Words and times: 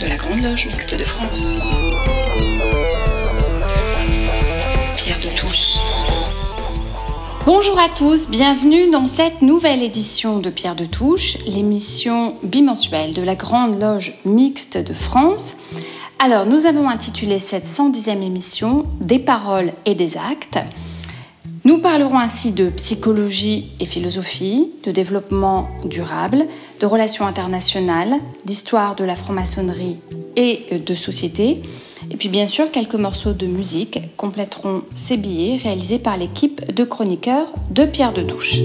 de 0.00 0.06
la 0.06 0.16
Grande 0.16 0.42
Loge 0.42 0.66
Mixte 0.66 0.96
de 0.96 1.04
France. 1.04 1.60
Pierre 4.96 5.18
de 5.18 5.36
Touche. 5.36 5.78
Bonjour 7.44 7.78
à 7.78 7.88
tous, 7.88 8.28
bienvenue 8.28 8.90
dans 8.90 9.06
cette 9.06 9.42
nouvelle 9.42 9.82
édition 9.82 10.38
de 10.38 10.50
Pierre 10.50 10.76
de 10.76 10.84
Touche, 10.84 11.38
l'émission 11.46 12.34
bimensuelle 12.44 13.12
de 13.12 13.22
la 13.22 13.34
Grande 13.34 13.80
Loge 13.80 14.14
Mixte 14.24 14.76
de 14.78 14.94
France. 14.94 15.56
Alors, 16.20 16.46
nous 16.46 16.66
avons 16.66 16.88
intitulé 16.88 17.38
cette 17.38 17.66
110e 17.66 18.22
émission 18.22 18.86
Des 19.00 19.18
paroles 19.18 19.72
et 19.84 19.94
des 19.94 20.16
actes. 20.16 20.58
Nous 21.64 21.78
parlerons 21.78 22.18
ainsi 22.18 22.52
de 22.52 22.70
psychologie 22.70 23.72
et 23.80 23.86
philosophie, 23.86 24.68
de 24.84 24.90
développement 24.92 25.68
durable, 25.84 26.46
de 26.80 26.86
relations 26.86 27.26
internationales, 27.26 28.14
d'histoire 28.44 28.94
de 28.94 29.04
la 29.04 29.16
franc-maçonnerie 29.16 29.98
et 30.36 30.78
de 30.78 30.94
société. 30.94 31.62
Et 32.10 32.16
puis 32.16 32.28
bien 32.28 32.46
sûr, 32.46 32.70
quelques 32.70 32.94
morceaux 32.94 33.32
de 33.32 33.46
musique 33.46 33.98
compléteront 34.16 34.82
ces 34.94 35.16
billets 35.16 35.56
réalisés 35.56 35.98
par 35.98 36.16
l'équipe 36.16 36.72
de 36.72 36.84
chroniqueurs 36.84 37.52
de 37.70 37.84
Pierre 37.84 38.12
de 38.12 38.22
Touche. 38.22 38.60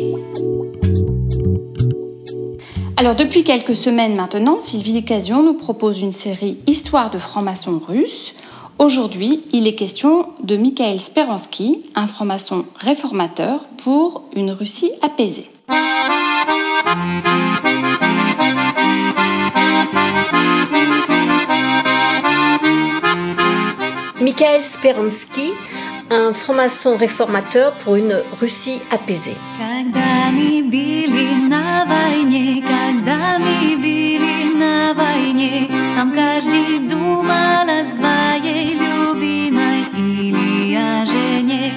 Alors 2.96 3.16
depuis 3.16 3.44
quelques 3.44 3.76
semaines 3.76 4.16
maintenant, 4.16 4.60
Sylvie 4.60 5.00
Occasion 5.00 5.42
nous 5.42 5.56
propose 5.56 6.02
une 6.02 6.14
série 6.14 6.60
Histoire 6.68 7.10
de 7.10 7.18
franc-maçon 7.18 7.82
russe 7.86 8.34
Aujourd'hui, 8.80 9.44
il 9.54 9.68
est 9.68 9.76
question 9.76 10.30
de 10.42 10.56
Mikhail 10.58 11.00
Speransky, 11.00 11.86
un 11.96 12.08
franc-maçon 12.08 12.66
réformateur 12.76 13.66
pour 13.84 14.24
une 14.36 14.52
Russie 14.52 14.92
apaisée. 15.02 15.50
Mikhail 24.20 24.64
Speransky, 24.64 25.52
un 26.10 26.34
franc-maçon 26.34 26.98
réformateur 26.98 27.74
pour 27.74 27.96
une 27.96 28.22
Russie 28.40 28.82
apaisée. 28.90 29.38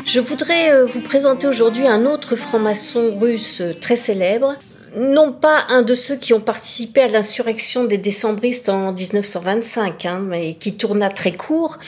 Je 0.07 0.21
voudrais 0.21 0.71
euh, 0.71 0.85
vous 0.85 1.01
présenter 1.01 1.49
aujourd'hui 1.49 1.89
un 1.89 2.07
autre 2.07 2.37
franc-maçon 2.37 3.19
russe 3.19 3.61
très 3.81 3.97
célèbre, 3.97 4.57
non 4.97 5.33
pas 5.33 5.67
un 5.69 5.83
de 5.83 5.97
ceux 5.97 6.15
qui 6.15 6.33
ont 6.33 6.41
participé 6.41 7.03
à 7.03 7.09
l'insurrection 7.09 7.83
des 7.83 7.99
décembristes 7.99 8.69
en 8.69 8.93
1925, 8.93 10.07
hein, 10.07 10.21
mais 10.21 10.55
qui 10.55 10.77
tourna 10.77 11.11
très 11.11 11.33
court, 11.33 11.81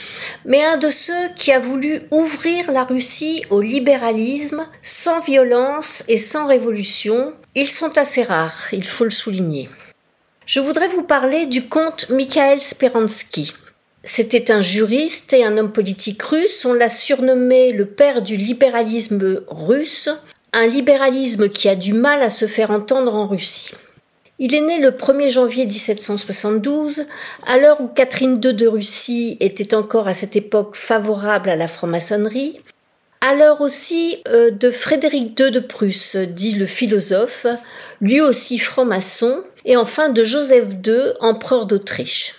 mais 0.43 0.61
un 0.61 0.75
de 0.75 0.89
ceux 0.89 1.29
qui 1.37 1.53
a 1.53 1.61
voulu 1.61 2.01
ouvrir 2.11 2.69
la 2.73 2.83
Russie 2.83 3.45
au 3.51 3.61
libéralisme 3.61 4.67
sans 4.81 5.21
violence 5.21 6.03
et 6.09 6.17
sans 6.17 6.45
révolution. 6.45 7.31
Ils 7.55 7.69
sont 7.69 7.97
assez 7.97 8.23
rares, 8.23 8.67
il 8.73 8.83
faut 8.83 9.05
le 9.05 9.11
souligner. 9.11 9.69
Je 10.45 10.59
voudrais 10.59 10.89
vous 10.89 11.03
parler 11.03 11.45
du 11.45 11.69
comte 11.69 12.09
Mikhail 12.09 12.59
Speransky. 12.59 13.53
C'était 14.11 14.49
un 14.49 14.59
juriste 14.59 15.33
et 15.33 15.45
un 15.45 15.55
homme 15.59 15.71
politique 15.71 16.23
russe. 16.23 16.65
On 16.65 16.73
l'a 16.73 16.89
surnommé 16.89 17.71
le 17.71 17.85
père 17.85 18.23
du 18.23 18.37
libéralisme 18.37 19.41
russe, 19.47 20.09
un 20.51 20.65
libéralisme 20.65 21.47
qui 21.47 21.69
a 21.69 21.75
du 21.75 21.93
mal 21.93 22.23
à 22.23 22.31
se 22.31 22.47
faire 22.47 22.71
entendre 22.71 23.13
en 23.13 23.27
Russie. 23.27 23.75
Il 24.39 24.55
est 24.55 24.61
né 24.61 24.79
le 24.79 24.89
1er 24.89 25.29
janvier 25.29 25.67
1772, 25.67 27.05
à 27.45 27.59
l'heure 27.59 27.81
où 27.81 27.87
Catherine 27.87 28.41
II 28.43 28.55
de 28.55 28.65
Russie 28.65 29.37
était 29.41 29.75
encore 29.75 30.07
à 30.07 30.15
cette 30.15 30.35
époque 30.35 30.75
favorable 30.75 31.51
à 31.51 31.55
la 31.55 31.67
franc-maçonnerie, 31.67 32.59
à 33.21 33.35
l'heure 33.35 33.61
aussi 33.61 34.23
euh, 34.27 34.49
de 34.49 34.71
Frédéric 34.71 35.39
II 35.39 35.51
de 35.51 35.59
Prusse, 35.59 36.15
dit 36.15 36.55
le 36.55 36.65
philosophe, 36.65 37.45
lui 38.01 38.21
aussi 38.21 38.57
franc-maçon, 38.57 39.43
et 39.65 39.77
enfin 39.77 40.09
de 40.09 40.23
Joseph 40.23 40.65
II, 40.83 41.13
empereur 41.19 41.67
d'Autriche. 41.67 42.38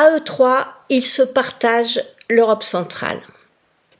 À 0.00 0.14
eux 0.14 0.20
trois, 0.20 0.68
ils 0.90 1.04
se 1.04 1.22
partagent 1.22 2.00
l'Europe 2.30 2.62
centrale. 2.62 3.18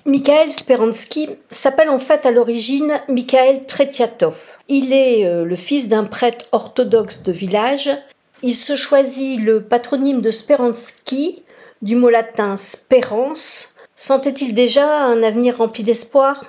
Mikhail 0.06 0.52
Speransky 0.52 1.28
s'appelle 1.50 1.90
en 1.90 1.98
fait 1.98 2.24
à 2.24 2.30
l'origine 2.30 2.92
Mikhail 3.08 3.66
Tretiatov. 3.66 4.58
Il 4.68 4.92
est 4.92 5.26
euh, 5.26 5.44
le 5.44 5.56
fils 5.56 5.88
d'un 5.88 6.04
prêtre 6.04 6.46
orthodoxe 6.52 7.22
de 7.24 7.32
village. 7.32 7.90
Il 8.44 8.54
se 8.54 8.76
choisit 8.76 9.40
le 9.40 9.64
patronyme 9.64 10.20
de 10.20 10.30
Speransky, 10.30 11.42
du 11.82 11.96
mot 11.96 12.10
latin 12.10 12.54
spérance. 12.54 13.74
Sentait-il 13.96 14.54
déjà 14.54 15.02
un 15.02 15.24
avenir 15.24 15.58
rempli 15.58 15.82
d'espoir? 15.82 16.44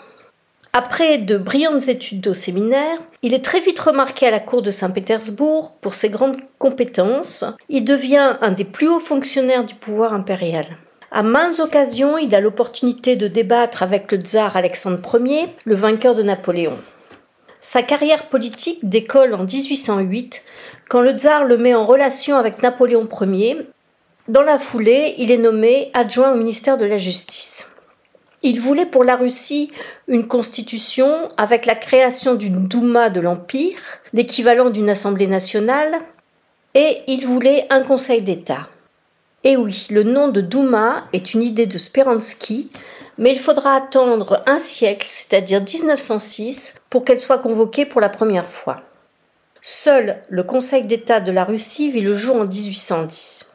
Après 0.71 1.17
de 1.17 1.37
brillantes 1.37 1.87
études 1.87 2.27
au 2.27 2.33
séminaire, 2.35 2.99
il 3.23 3.33
est 3.33 3.43
très 3.43 3.59
vite 3.59 3.79
remarqué 3.79 4.27
à 4.27 4.31
la 4.31 4.39
cour 4.39 4.61
de 4.61 4.69
Saint-Pétersbourg 4.69 5.75
pour 5.81 5.95
ses 5.95 6.09
grandes 6.09 6.37
compétences. 6.59 7.43
Il 7.69 7.85
devient 7.85 8.37
un 8.41 8.51
des 8.51 8.65
plus 8.65 8.87
hauts 8.87 8.99
fonctionnaires 8.99 9.65
du 9.65 9.73
pouvoir 9.73 10.13
impérial. 10.13 10.65
À 11.11 11.23
maintes 11.23 11.59
occasions, 11.59 12.19
il 12.19 12.35
a 12.35 12.39
l'opportunité 12.39 13.15
de 13.15 13.27
débattre 13.27 13.81
avec 13.81 14.11
le 14.11 14.19
tsar 14.19 14.55
Alexandre 14.55 15.01
Ier, 15.25 15.47
le 15.65 15.73
vainqueur 15.73 16.13
de 16.13 16.21
Napoléon. 16.21 16.77
Sa 17.59 17.81
carrière 17.81 18.29
politique 18.29 18.87
décolle 18.87 19.33
en 19.33 19.45
1808 19.45 20.43
quand 20.87 21.01
le 21.01 21.11
tsar 21.11 21.45
le 21.45 21.57
met 21.57 21.73
en 21.73 21.85
relation 21.85 22.37
avec 22.37 22.61
Napoléon 22.61 23.09
Ier. 23.21 23.57
Dans 24.27 24.43
la 24.43 24.59
foulée, 24.59 25.15
il 25.17 25.31
est 25.31 25.37
nommé 25.37 25.89
adjoint 25.95 26.33
au 26.33 26.37
ministère 26.37 26.77
de 26.77 26.85
la 26.85 26.97
Justice. 26.97 27.68
Il 28.41 28.61
voulait 28.61 28.85
pour 28.85 29.03
la 29.03 29.17
Russie 29.17 29.71
une 30.07 30.27
constitution 30.27 31.27
avec 31.37 31.65
la 31.65 31.75
création 31.75 32.35
d'une 32.35 32.65
Douma 32.65 33.09
de 33.09 33.19
l'Empire, 33.19 33.79
l'équivalent 34.13 34.69
d'une 34.69 34.89
Assemblée 34.89 35.27
nationale, 35.27 35.99
et 36.73 37.01
il 37.07 37.25
voulait 37.25 37.67
un 37.69 37.81
Conseil 37.81 38.21
d'État. 38.21 38.69
Et 39.43 39.57
oui, 39.57 39.87
le 39.89 40.03
nom 40.03 40.29
de 40.29 40.41
Douma 40.41 41.07
est 41.11 41.33
une 41.33 41.43
idée 41.43 41.65
de 41.65 41.77
Speransky, 41.77 42.69
mais 43.17 43.31
il 43.31 43.39
faudra 43.39 43.75
attendre 43.75 44.41
un 44.45 44.59
siècle, 44.59 45.07
c'est-à-dire 45.09 45.61
1906, 45.61 46.75
pour 46.89 47.03
qu'elle 47.03 47.19
soit 47.19 47.39
convoquée 47.39 47.85
pour 47.85 47.99
la 47.99 48.09
première 48.09 48.47
fois. 48.47 48.77
Seul 49.61 50.21
le 50.29 50.43
Conseil 50.43 50.83
d'État 50.83 51.19
de 51.19 51.31
la 51.31 51.43
Russie 51.43 51.89
vit 51.89 52.01
le 52.01 52.15
jour 52.15 52.37
en 52.37 52.45
1810. 52.45 53.47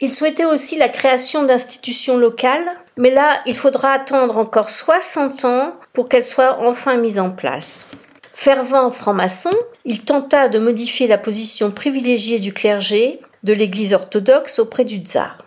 Il 0.00 0.12
souhaitait 0.12 0.44
aussi 0.44 0.76
la 0.76 0.88
création 0.88 1.44
d'institutions 1.44 2.18
locales, 2.18 2.70
mais 2.98 3.10
là, 3.10 3.40
il 3.46 3.56
faudra 3.56 3.92
attendre 3.92 4.36
encore 4.36 4.68
60 4.68 5.44
ans 5.44 5.72
pour 5.92 6.08
qu'elles 6.08 6.26
soient 6.26 6.58
enfin 6.60 6.96
mises 6.96 7.20
en 7.20 7.30
place. 7.30 7.86
Fervent 8.32 8.90
franc-maçon, 8.90 9.52
il 9.84 10.04
tenta 10.04 10.48
de 10.48 10.58
modifier 10.58 11.06
la 11.06 11.16
position 11.16 11.70
privilégiée 11.70 12.40
du 12.40 12.52
clergé 12.52 13.20
de 13.44 13.52
l'Église 13.52 13.94
orthodoxe 13.94 14.58
auprès 14.58 14.84
du 14.84 14.96
tsar. 14.96 15.44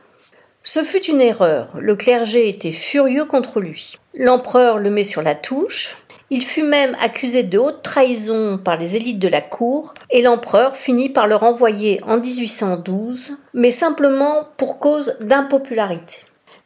Ce 0.63 0.83
fut 0.83 1.05
une 1.05 1.21
erreur, 1.21 1.71
le 1.77 1.95
clergé 1.95 2.47
était 2.47 2.71
furieux 2.71 3.25
contre 3.25 3.59
lui. 3.59 3.97
L'empereur 4.13 4.77
le 4.77 4.89
met 4.89 5.03
sur 5.03 5.21
la 5.21 5.35
touche, 5.35 5.97
il 6.29 6.41
fut 6.41 6.63
même 6.63 6.95
accusé 7.01 7.43
de 7.43 7.57
haute 7.57 7.81
trahison 7.81 8.57
par 8.57 8.77
les 8.77 8.95
élites 8.95 9.19
de 9.19 9.27
la 9.27 9.41
cour 9.41 9.93
et 10.09 10.21
l'empereur 10.21 10.77
finit 10.77 11.09
par 11.09 11.27
le 11.27 11.35
renvoyer 11.35 11.99
en 12.03 12.17
1812, 12.17 13.35
mais 13.53 13.71
simplement 13.71 14.47
pour 14.55 14.79
cause 14.79 15.17
d'impopularité. 15.19 16.19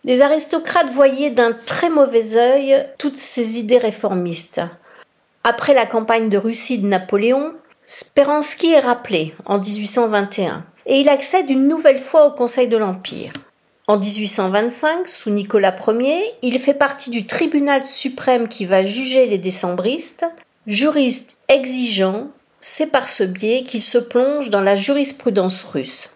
Les 0.06 0.22
aristocrates 0.22 0.92
voyaient 0.92 1.32
d'un 1.32 1.52
très 1.52 1.90
mauvais 1.90 2.36
œil 2.36 2.86
toutes 3.00 3.18
ces 3.18 3.58
idées 3.58 3.80
réformistes. 3.80 4.62
Après 5.44 5.74
la 5.74 5.88
campagne 5.88 6.30
de 6.30 6.38
Russie 6.38 6.78
de 6.78 6.86
Napoléon, 6.86 7.54
Speransky 7.84 8.74
est 8.74 8.82
rappelé 8.82 9.34
en 9.46 9.58
1821 9.58 10.64
et 10.86 11.00
il 11.00 11.10
accède 11.10 11.50
une 11.50 11.68
nouvelle 11.68 12.00
fois 12.00 12.28
au 12.28 12.32
Conseil 12.32 12.68
de 12.68 12.78
l'Empire. 12.78 13.34
En 13.88 13.98
1825, 13.98 15.08
sous 15.08 15.32
Nicolas 15.32 15.76
Ier, 15.88 16.24
il 16.44 16.60
fait 16.60 16.76
partie 16.76 17.10
du 17.10 17.26
tribunal 17.26 17.84
suprême 17.84 18.48
qui 18.48 18.66
va 18.66 18.84
juger 18.84 19.26
les 19.26 19.40
décembristes. 19.40 20.26
Juriste 20.68 21.38
exigeant, 21.48 22.28
c'est 22.60 22.88
par 22.88 23.10
ce 23.10 23.24
biais 23.24 23.64
qu'il 23.64 23.82
se 23.82 23.98
plonge 23.98 24.52
dans 24.52 24.62
la 24.62 24.76
jurisprudence 24.76 25.64
russe. 25.64 26.10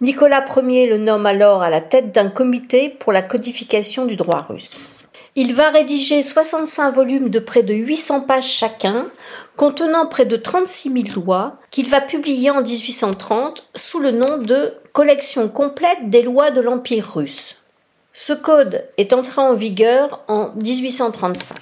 Nicolas 0.00 0.44
Ier 0.56 0.86
le 0.86 0.98
nomme 0.98 1.26
alors 1.26 1.60
à 1.60 1.70
la 1.70 1.80
tête 1.80 2.12
d'un 2.12 2.28
comité 2.28 2.88
pour 2.88 3.12
la 3.12 3.20
codification 3.20 4.04
du 4.04 4.14
droit 4.14 4.46
russe. 4.48 4.70
Il 5.34 5.56
va 5.56 5.70
rédiger 5.70 6.22
65 6.22 6.92
volumes 6.92 7.30
de 7.30 7.40
près 7.40 7.64
de 7.64 7.74
800 7.74 8.20
pages 8.20 8.48
chacun, 8.48 9.08
contenant 9.56 10.06
près 10.06 10.24
de 10.24 10.36
36 10.36 11.04
000 11.12 11.20
lois, 11.20 11.52
qu'il 11.70 11.88
va 11.88 12.00
publier 12.00 12.50
en 12.50 12.62
1830 12.62 13.68
sous 13.74 13.98
le 13.98 14.12
nom 14.12 14.38
de 14.38 14.72
Collection 14.92 15.48
complète 15.48 16.08
des 16.08 16.22
lois 16.22 16.52
de 16.52 16.60
l'Empire 16.60 17.14
russe. 17.14 17.56
Ce 18.12 18.32
code 18.32 18.88
est 18.98 19.12
entré 19.12 19.40
en 19.40 19.54
vigueur 19.54 20.22
en 20.28 20.52
1835. 20.62 21.58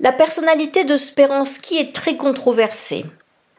La 0.00 0.12
personnalité 0.12 0.84
de 0.84 0.96
Speransky 0.96 1.76
est 1.76 1.94
très 1.94 2.16
controversée. 2.16 3.04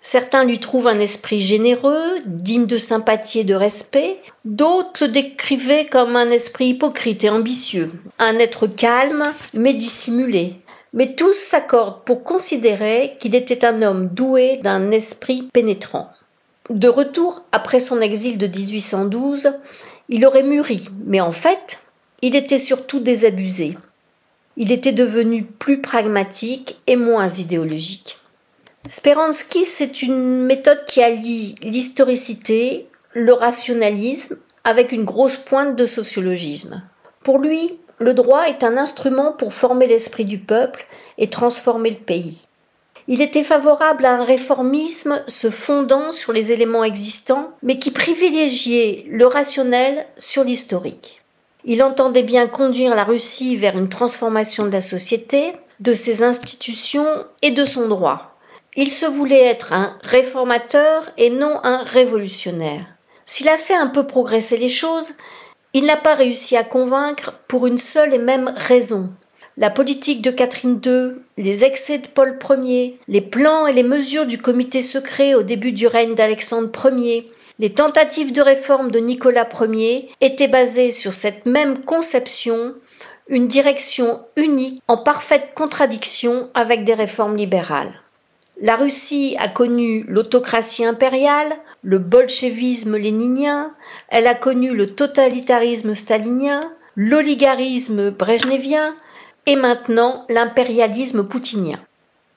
Certains 0.03 0.45
lui 0.45 0.59
trouvent 0.59 0.88
un 0.88 1.00
esprit 1.00 1.39
généreux, 1.39 2.18
digne 2.25 2.65
de 2.65 2.80
sympathie 2.80 3.39
et 3.39 3.44
de 3.44 3.53
respect, 3.53 4.19
d'autres 4.45 5.06
le 5.06 5.12
décrivaient 5.12 5.86
comme 5.86 6.15
un 6.15 6.31
esprit 6.31 6.69
hypocrite 6.69 7.24
et 7.24 7.30
ambitieux, 7.30 7.86
un 8.18 8.39
être 8.39 8.65
calme 8.65 9.31
mais 9.53 9.74
dissimulé. 9.74 10.56
Mais 10.94 11.13
tous 11.13 11.33
s'accordent 11.33 12.03
pour 12.03 12.24
considérer 12.24 13.15
qu'il 13.19 13.36
était 13.36 13.63
un 13.63 13.83
homme 13.83 14.07
doué 14.07 14.59
d'un 14.63 14.89
esprit 14.89 15.48
pénétrant. 15.53 16.09
De 16.71 16.88
retour 16.88 17.44
après 17.51 17.80
son 17.80 18.01
exil 18.01 18.39
de 18.39 18.48
1812, 18.48 19.53
il 20.09 20.25
aurait 20.25 20.44
mûri, 20.44 20.89
mais 21.06 21.21
en 21.21 21.31
fait, 21.31 21.80
il 22.24 22.36
était 22.36 22.57
surtout 22.57 23.00
désabusé. 23.00 23.77
Il 24.57 24.71
était 24.71 24.92
devenu 24.92 25.44
plus 25.45 25.80
pragmatique 25.80 26.81
et 26.88 26.95
moins 26.95 27.30
idéologique. 27.30 28.21
Speransky, 28.88 29.63
c'est 29.66 30.01
une 30.01 30.42
méthode 30.42 30.86
qui 30.86 31.04
allie 31.04 31.56
l'historicité, 31.62 32.88
le 33.13 33.33
rationalisme, 33.33 34.38
avec 34.63 34.92
une 34.92 35.04
grosse 35.04 35.38
pointe 35.38 35.75
de 35.75 35.86
sociologisme. 35.86 36.81
Pour 37.24 37.38
lui, 37.38 37.80
le 38.00 38.13
droit 38.16 38.48
est 38.48 38.63
un 38.63 38.78
instrument 38.78 39.33
pour 39.33 39.54
former 39.54 39.86
l'esprit 39.86 40.25
du 40.25 40.39
peuple 40.39 40.88
et 41.19 41.30
transformer 41.30 41.92
le 41.92 41.98
pays. 41.98 42.42
Il 43.07 43.22
était 43.22 43.44
favorable 43.44 44.06
à 44.06 44.13
un 44.13 44.24
réformisme 44.24 45.22
se 45.27 45.50
fondant 45.50 46.12
sur 46.12 46.34
les 46.34 46.51
éléments 46.51 46.84
existants, 46.84 47.51
mais 47.62 47.77
qui 47.77 47.92
privilégiait 47.92 49.06
le 49.07 49.25
rationnel 49.27 50.07
sur 50.18 50.44
l'historique. 50.44 51.22
Il 51.66 51.84
entendait 51.84 52.24
bien 52.24 52.48
conduire 52.48 52.95
la 52.95 53.04
Russie 53.04 53.56
vers 53.56 53.77
une 53.77 53.89
transformation 53.89 54.66
de 54.66 54.72
la 54.72 54.81
société, 54.81 55.54
de 55.80 55.94
ses 55.94 56.24
institutions 56.24 57.07
et 57.44 57.51
de 57.51 57.66
son 57.66 57.88
droit. 57.88 58.31
Il 58.78 58.90
se 58.90 59.06
voulait 59.06 59.44
être 59.44 59.74
un 59.74 59.98
réformateur 60.02 61.12
et 61.18 61.30
non 61.30 61.60
un 61.64 61.84
révolutionnaire. 61.84 62.86
S'il 63.26 63.50
a 63.50 63.58
fait 63.58 63.76
un 63.76 63.88
peu 63.88 64.08
progresser 64.08 64.58
les 64.58 64.70
choses, 64.70 65.12
il 65.74 65.86
n'a 65.86 65.98
pas 65.98 66.16
réussi 66.16 66.56
à 66.56 66.64
convaincre 66.64 67.34
pour 67.50 67.68
une 67.68 67.78
seule 67.78 68.14
et 68.14 68.18
même 68.18 68.54
raison. 68.56 69.10
La 69.58 69.70
politique 69.70 70.22
de 70.22 70.32
Catherine 70.32 70.80
II, 70.86 71.22
les 71.38 71.66
excès 71.66 71.98
de 71.98 72.08
Paul 72.08 72.40
Ier, 72.64 72.98
les 73.10 73.20
plans 73.20 73.68
et 73.68 73.74
les 73.74 73.84
mesures 73.84 74.26
du 74.26 74.38
comité 74.38 74.80
secret 74.80 75.34
au 75.34 75.44
début 75.44 75.74
du 75.74 75.88
règne 75.88 76.16
d'Alexandre 76.16 76.72
Ier, 76.94 77.30
les 77.60 77.74
tentatives 77.74 78.32
de 78.32 78.42
réforme 78.42 78.90
de 78.90 79.00
Nicolas 79.00 79.50
Ier 79.68 80.08
étaient 80.22 80.48
basées 80.48 80.92
sur 80.92 81.14
cette 81.14 81.46
même 81.46 81.84
conception, 81.84 82.74
une 83.28 83.48
direction 83.48 84.22
unique 84.38 84.82
en 84.88 84.96
parfaite 84.96 85.50
contradiction 85.56 86.50
avec 86.54 86.86
des 86.86 86.94
réformes 86.94 87.36
libérales. 87.36 88.00
La 88.63 88.75
Russie 88.75 89.36
a 89.40 89.48
connu 89.48 90.06
l'autocratie 90.08 90.86
impériale, 90.86 91.52
le 91.81 91.98
bolchevisme 91.98 92.96
léninien, 92.96 93.74
elle 94.08 94.28
a 94.28 94.36
connu 94.36 94.75
le 94.75 94.94
totalitarisme 94.94 95.96
stalinien, 95.96 96.72
l'oligarisme 96.96 98.12
brejnevien 98.12 98.96
et 99.48 99.56
maintenant 99.56 100.25
l'impérialisme 100.30 101.24
poutinien. 101.24 101.80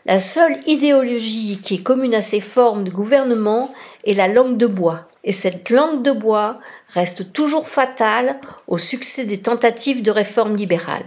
La 0.07 0.19
seule 0.19 0.57
idéologie 0.67 1.61
qui 1.63 1.75
est 1.75 1.83
commune 1.83 2.15
à 2.15 2.23
ces 2.23 2.41
formes 2.41 2.85
de 2.85 2.91
gouvernement 2.91 3.71
est 4.07 4.15
la 4.15 4.29
langue 4.29 4.57
de 4.57 4.67
bois, 4.67 5.07
et 5.25 5.33
cette 5.33 5.71
langue 5.71 6.03
de 6.03 6.13
bois 6.13 6.59
reste 6.91 7.33
toujours 7.33 7.67
fatale 7.67 8.37
au 8.69 8.79
succès 8.79 9.25
des 9.25 9.39
tentatives 9.39 10.03
de 10.03 10.11
réforme 10.11 10.55
libérale. 10.55 11.05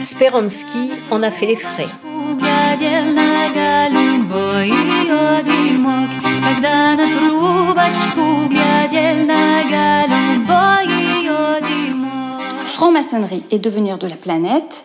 Speransky 0.00 0.90
en 1.10 1.22
a 1.22 1.30
fait 1.30 1.46
les 1.46 1.56
frais. 1.56 1.88
Franc-maçonnerie 12.66 13.44
et 13.50 13.58
devenir 13.58 13.98
de 13.98 14.06
la 14.06 14.16
planète, 14.16 14.84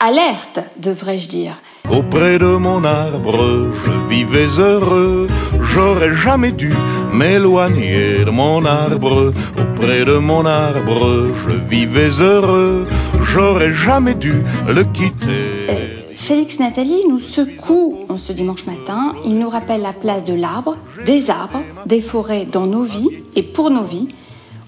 alerte 0.00 0.60
devrais-je 0.78 1.28
dire. 1.28 1.54
Auprès 1.90 2.38
de 2.38 2.56
mon 2.56 2.84
arbre, 2.84 3.72
je 3.84 4.14
vivais 4.14 4.48
heureux. 4.58 5.28
J'aurais 5.72 6.14
jamais 6.14 6.52
dû 6.52 6.72
m'éloigner 7.12 8.24
de 8.24 8.30
mon 8.30 8.64
arbre. 8.64 9.32
Auprès 9.58 10.04
de 10.04 10.18
mon 10.18 10.44
arbre, 10.46 11.28
je 11.48 11.56
vivais 11.56 12.10
heureux. 12.20 12.86
J'aurais 13.32 13.72
jamais 13.72 14.14
dû 14.14 14.42
le 14.68 14.82
quitter. 14.84 15.66
Euh, 15.68 15.96
Félix 16.14 16.58
Nathalie 16.58 17.02
nous 17.08 17.20
secoue 17.20 18.00
en 18.08 18.18
ce 18.18 18.32
dimanche 18.32 18.66
matin. 18.66 19.14
Il 19.24 19.38
nous 19.38 19.48
rappelle 19.48 19.82
la 19.82 19.92
place 19.92 20.24
de 20.24 20.34
l'arbre, 20.34 20.76
des 21.04 21.30
arbres, 21.30 21.62
des 21.86 22.00
forêts 22.00 22.46
dans 22.46 22.66
nos 22.66 22.82
vies 22.82 23.10
et 23.36 23.44
pour 23.44 23.70
nos 23.70 23.84
vies. 23.84 24.08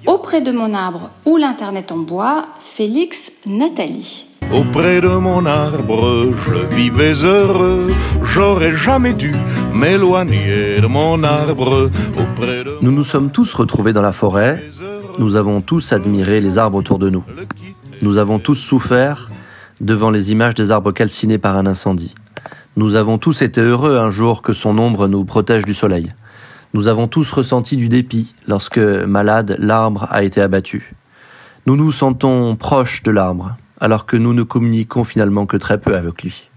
Auprès 0.07 0.41
de 0.41 0.53
mon 0.53 0.73
arbre 0.73 1.11
ou 1.27 1.37
l'Internet 1.37 1.91
en 1.91 1.99
bois, 1.99 2.47
Félix 2.61 3.33
Nathalie. 3.45 4.28
Auprès 4.53 5.01
de 5.01 5.09
mon 5.09 5.45
arbre, 5.47 6.33
je 6.47 6.75
vivais 6.75 7.15
heureux. 7.25 7.93
J'aurais 8.25 8.77
jamais 8.77 9.13
dû 9.13 9.33
m'éloigner 9.75 10.81
de 10.81 10.87
mon 10.87 11.23
arbre. 11.23 11.91
Nous 12.81 12.93
nous 12.93 13.05
sommes 13.05 13.31
tous 13.31 13.53
retrouvés 13.55 13.93
dans 13.93 14.03
la 14.03 14.13
forêt. 14.13 14.63
Nous 15.19 15.37
avons 15.37 15.61
tous 15.61 15.93
admiré 15.93 16.41
les 16.41 16.59
arbres 16.59 16.79
autour 16.79 16.99
de 16.99 17.11
nous. 17.11 17.25
Nous 18.01 18.19
avons 18.19 18.39
tous 18.39 18.55
souffert 18.55 19.31
devant 19.81 20.11
les 20.11 20.33
images 20.33 20.55
des 20.55 20.71
arbres 20.71 20.93
calcinés 20.93 21.39
par 21.39 21.57
un 21.57 21.67
incendie. 21.67 22.15
Nous 22.77 22.95
avons 22.95 23.19
tous 23.19 23.43
été 23.43 23.61
heureux 23.61 23.99
un 23.99 24.11
jour 24.11 24.41
que 24.41 24.53
son 24.53 24.79
ombre 24.79 25.09
nous 25.09 25.25
protège 25.25 25.65
du 25.65 25.75
soleil. 25.75 26.09
Nous 26.75 26.87
avons 26.87 27.09
tous 27.09 27.31
ressenti 27.33 27.77
du 27.77 27.89
dépit 27.89 28.35
lorsque, 28.47 28.79
malade, 28.79 29.57
l'arbre 29.59 30.07
a 30.11 30.23
été 30.23 30.41
abattu. 30.41 30.95
Nous 31.67 31.77
nous 31.77 31.93
sentons 31.93 32.57
proches 32.57 33.03
de 33.03 33.11
l'arbre, 33.11 33.57
alors 33.81 34.07
que 34.07 34.17
nous 34.17 34.35
ne 34.35 34.43
communiquons 34.43 35.05
finalement 35.05 35.47
que 35.47 35.57
très 35.57 35.79
peu 35.79 35.97
avec 35.97 36.23
lui. 36.23 36.49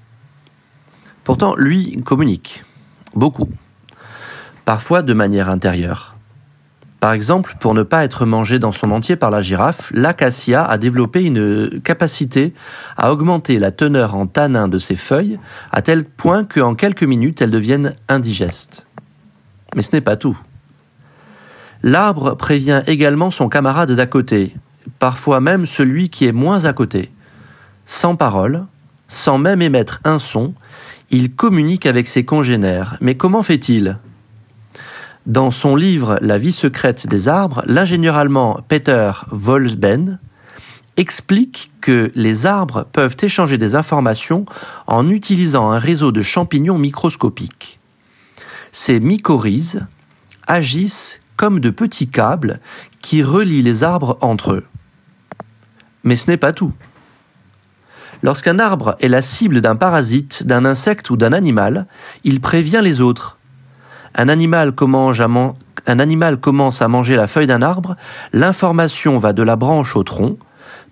Pourtant, 1.24 1.56
lui 1.56 2.02
communique, 2.04 2.64
beaucoup, 3.14 3.50
parfois 4.66 5.02
de 5.02 5.14
manière 5.14 5.50
intérieure. 5.50 6.16
Par 7.02 7.14
exemple, 7.14 7.56
pour 7.60 7.74
ne 7.74 7.82
pas 7.82 8.04
être 8.04 8.28
mangé 8.28 8.60
dans 8.60 8.72
son 8.72 8.92
entier 8.92 9.16
par 9.16 9.32
la 9.32 9.42
girafe, 9.42 9.92
l'acacia 9.96 10.64
a 10.64 10.78
développé 10.78 11.24
une 11.24 11.82
capacité 11.82 12.54
à 12.96 13.12
augmenter 13.12 13.58
la 13.58 13.72
teneur 13.72 14.14
en 14.14 14.28
tanin 14.28 14.68
de 14.68 14.78
ses 14.78 14.96
feuilles 14.96 15.40
à 15.72 15.82
tel 15.82 16.04
point 16.06 16.44
qu'en 16.44 16.76
quelques 16.76 17.04
minutes 17.04 17.42
elles 17.42 17.50
deviennent 17.50 17.96
indigestes. 18.08 18.86
Mais 19.76 19.82
ce 19.82 19.94
n'est 19.94 20.02
pas 20.02 20.16
tout. 20.16 20.38
L'arbre 21.82 22.36
prévient 22.36 22.84
également 22.86 23.32
son 23.32 23.50
camarade 23.50 23.92
d'à 23.94 24.06
côté, 24.06 24.54
parfois 25.00 25.42
même 25.42 25.66
celui 25.66 26.10
qui 26.10 26.28
est 26.28 26.32
moins 26.32 26.66
à 26.66 26.74
côté. 26.74 27.10
Sans 27.86 28.16
parole, 28.16 28.66
sans 29.08 29.38
même 29.38 29.62
émettre 29.62 30.00
un 30.04 30.20
son, 30.20 30.54
il 31.10 31.36
communique 31.36 31.86
avec 31.86 32.08
ses 32.08 32.24
congénères. 32.24 32.98
Mais 33.02 33.16
comment 33.16 33.44
fait-il? 33.44 33.98
Dans 35.26 35.52
son 35.52 35.76
livre 35.76 36.18
La 36.22 36.38
vie 36.38 36.54
secrète 36.54 37.08
des 37.08 37.28
arbres, 37.28 37.64
l'ingénieur 37.68 38.18
allemand 38.18 38.62
Peter 38.68 39.12
Wolfsben 39.32 40.20
explique 40.98 41.72
que 41.82 42.12
les 42.16 42.46
arbres 42.46 42.86
peuvent 42.92 43.18
échanger 43.22 43.58
des 43.58 43.76
informations 43.76 44.46
en 44.88 45.10
utilisant 45.10 45.72
un 45.72 45.80
réseau 45.80 46.12
de 46.12 46.22
champignons 46.22 46.78
microscopiques. 46.78 47.80
Ces 48.72 49.00
mycorhizes 49.00 49.86
agissent 50.48 51.20
comme 51.38 51.60
de 51.60 51.70
petits 51.70 52.08
câbles 52.08 52.60
qui 53.02 53.24
relient 53.24 53.64
les 53.64 53.84
arbres 53.84 54.18
entre 54.22 54.54
eux. 54.54 54.66
Mais 56.04 56.16
ce 56.16 56.30
n'est 56.30 56.38
pas 56.38 56.54
tout. 56.54 56.74
Lorsqu'un 58.24 58.60
arbre 58.60 58.96
est 59.00 59.08
la 59.08 59.22
cible 59.22 59.62
d'un 59.62 59.76
parasite, 59.76 60.46
d'un 60.46 60.64
insecte 60.64 61.10
ou 61.10 61.18
d'un 61.18 61.34
animal, 61.34 61.88
il 62.24 62.40
prévient 62.40 62.82
les 62.84 63.02
autres. 63.02 63.38
Un 64.14 64.30
animal, 64.30 64.74
commence 64.74 65.22
à 66.82 66.88
manger 66.88 67.16
la 67.16 67.28
feuille 67.28 67.48
d'un 67.48 67.62
arbre, 67.62 67.96
l'information 68.34 69.18
va 69.18 69.34
de 69.34 69.42
la 69.42 69.56
branche 69.56 69.96
au 69.96 70.04
tronc, 70.04 70.38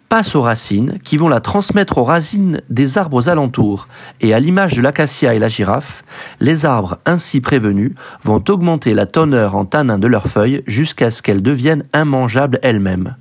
passe 0.07 0.35
aux 0.35 0.41
racines, 0.41 0.97
qui 1.03 1.17
vont 1.17 1.29
la 1.29 1.39
transmettre 1.39 1.99
aux 1.99 2.03
racines 2.03 2.61
des 2.69 2.97
arbres 2.97 3.29
alentours, 3.29 3.87
et 4.21 4.33
à 4.33 4.39
l'image 4.39 4.75
de 4.75 4.81
l'acacia 4.81 5.35
et 5.35 5.39
la 5.39 5.49
girafe, 5.49 6.03
les 6.39 6.65
arbres 6.65 6.97
ainsi 7.05 7.41
prévenus 7.41 7.93
vont 8.23 8.43
augmenter 8.49 8.95
la 8.95 9.05
teneur 9.05 9.55
en 9.55 9.65
tanin 9.65 9.99
de 9.99 10.07
leurs 10.07 10.27
feuilles 10.27 10.63
jusqu'à 10.65 11.11
ce 11.11 11.21
qu'elles 11.21 11.43
deviennent 11.43 11.83
immangeables 11.93 12.59
elles-mêmes. 12.63 13.15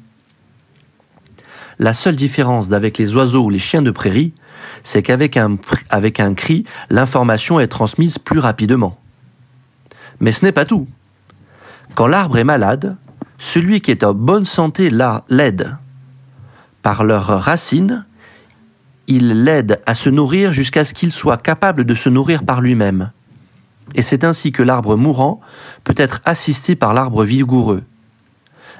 La 1.78 1.94
seule 1.94 2.16
différence 2.16 2.68
d'avec 2.68 2.98
les 2.98 3.14
oiseaux 3.14 3.44
ou 3.44 3.50
les 3.50 3.58
chiens 3.58 3.82
de 3.82 3.90
prairie, 3.90 4.32
c'est 4.82 5.02
qu'avec 5.02 5.36
un, 5.36 5.56
un 5.90 6.34
cri, 6.34 6.64
l'information 6.90 7.60
est 7.60 7.68
transmise 7.68 8.18
plus 8.18 8.40
rapidement. 8.40 8.98
Mais 10.20 10.32
ce 10.32 10.44
n'est 10.44 10.52
pas 10.52 10.64
tout. 10.64 10.88
Quand 11.94 12.06
l'arbre 12.06 12.38
est 12.38 12.44
malade, 12.44 12.96
celui 13.38 13.80
qui 13.80 13.90
est 13.90 14.04
en 14.04 14.14
bonne 14.14 14.44
santé 14.44 14.90
l'aide 14.90 15.76
par 16.82 17.04
leurs 17.04 17.26
racines, 17.26 18.04
il 19.06 19.44
l'aide 19.44 19.80
à 19.86 19.94
se 19.94 20.10
nourrir 20.10 20.52
jusqu'à 20.52 20.84
ce 20.84 20.94
qu'il 20.94 21.12
soit 21.12 21.40
capable 21.40 21.84
de 21.84 21.94
se 21.94 22.08
nourrir 22.08 22.44
par 22.44 22.60
lui-même. 22.60 23.10
Et 23.94 24.02
c'est 24.02 24.24
ainsi 24.24 24.52
que 24.52 24.62
l'arbre 24.62 24.96
mourant 24.96 25.40
peut 25.84 25.94
être 25.96 26.20
assisté 26.24 26.76
par 26.76 26.92
l'arbre 26.92 27.24
vigoureux. 27.24 27.82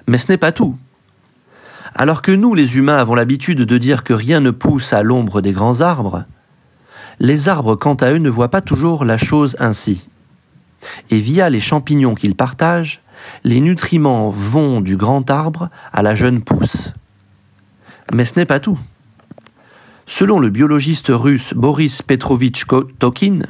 Mais 0.07 0.19
ce 0.19 0.31
n'est 0.31 0.39
pas 0.39 0.53
tout. 0.53 0.77
Alors 2.01 2.23
que 2.23 2.31
nous, 2.31 2.55
les 2.55 2.79
humains, 2.79 2.97
avons 2.97 3.17
l'habitude 3.17 3.59
de 3.59 3.77
dire 3.77 4.05
que 4.05 4.13
rien 4.13 4.39
ne 4.39 4.53
pousse 4.53 4.93
à 4.93 5.03
l'ombre 5.03 5.41
des 5.41 5.53
grands 5.53 5.81
arbres, 5.81 6.27
les 7.19 7.49
arbres, 7.49 7.75
quant 7.75 7.95
à 7.95 8.13
eux, 8.13 8.19
ne 8.19 8.31
voient 8.31 8.53
pas 8.53 8.61
toujours 8.61 9.05
la 9.05 9.19
chose 9.19 9.57
ainsi. 9.59 10.07
Et 11.11 11.19
via 11.19 11.51
les 11.51 11.59
champignons 11.59 12.15
qu'ils 12.15 12.37
partagent, 12.37 13.03
les 13.43 13.61
nutriments 13.61 14.31
vont 14.31 14.81
du 14.81 14.97
grand 14.97 15.29
arbre 15.29 15.71
à 15.93 16.03
la 16.03 16.15
jeune 16.15 16.41
pousse. 16.41 16.93
Mais 18.13 18.25
ce 18.25 18.39
n'est 18.39 18.47
pas 18.47 18.61
tout. 18.61 18.79
Selon 20.07 20.39
le 20.39 20.51
biologiste 20.51 21.09
russe 21.11 21.53
Boris 21.53 22.01
Petrovitch 22.03 22.65
Tokin, 23.01 23.41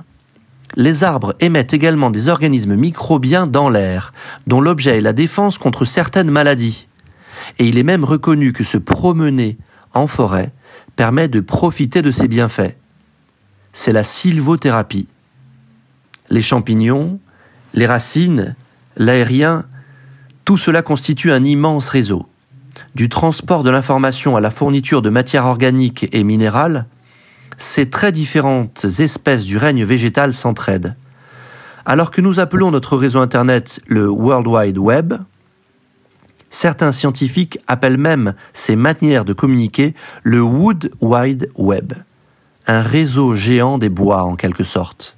les 0.74 1.04
arbres 1.04 1.34
émettent 1.40 1.74
également 1.74 2.10
des 2.10 2.28
organismes 2.28 2.76
microbiens 2.76 3.46
dans 3.46 3.68
l'air, 3.68 4.14
dont 4.46 4.62
l'objet 4.62 4.96
est 4.96 5.02
la 5.02 5.12
défense 5.12 5.58
contre 5.58 5.84
certaines 5.84 6.30
maladies. 6.30 6.87
Et 7.58 7.66
il 7.66 7.78
est 7.78 7.82
même 7.82 8.04
reconnu 8.04 8.52
que 8.52 8.64
se 8.64 8.78
promener 8.78 9.58
en 9.94 10.06
forêt 10.06 10.52
permet 10.96 11.28
de 11.28 11.40
profiter 11.40 12.02
de 12.02 12.10
ces 12.10 12.28
bienfaits. 12.28 12.76
C'est 13.72 13.92
la 13.92 14.04
sylvothérapie. 14.04 15.08
Les 16.30 16.42
champignons, 16.42 17.20
les 17.74 17.86
racines, 17.86 18.54
l'aérien, 18.96 19.64
tout 20.44 20.56
cela 20.56 20.82
constitue 20.82 21.32
un 21.32 21.44
immense 21.44 21.88
réseau 21.88 22.26
du 22.94 23.08
transport 23.08 23.62
de 23.62 23.70
l'information 23.70 24.36
à 24.36 24.40
la 24.40 24.50
fourniture 24.50 25.02
de 25.02 25.10
matières 25.10 25.46
organiques 25.46 26.08
et 26.12 26.24
minérales, 26.24 26.86
ces 27.56 27.90
très 27.90 28.12
différentes 28.12 28.86
espèces 28.98 29.44
du 29.44 29.56
règne 29.56 29.84
végétal 29.84 30.34
s'entraident. 30.34 30.94
Alors 31.84 32.10
que 32.10 32.20
nous 32.20 32.40
appelons 32.40 32.70
notre 32.70 32.96
réseau 32.96 33.20
Internet 33.20 33.80
le 33.86 34.08
World 34.08 34.46
Wide 34.46 34.78
Web, 34.78 35.14
certains 36.50 36.92
scientifiques 36.92 37.58
appellent 37.66 37.98
même 37.98 38.34
ces 38.52 38.76
manières 38.76 39.24
de 39.24 39.32
communiquer 39.32 39.94
le 40.22 40.40
Wood 40.40 40.90
Wide 41.00 41.50
Web, 41.56 41.92
un 42.66 42.82
réseau 42.82 43.34
géant 43.34 43.78
des 43.78 43.88
bois 43.88 44.22
en 44.22 44.36
quelque 44.36 44.64
sorte. 44.64 45.16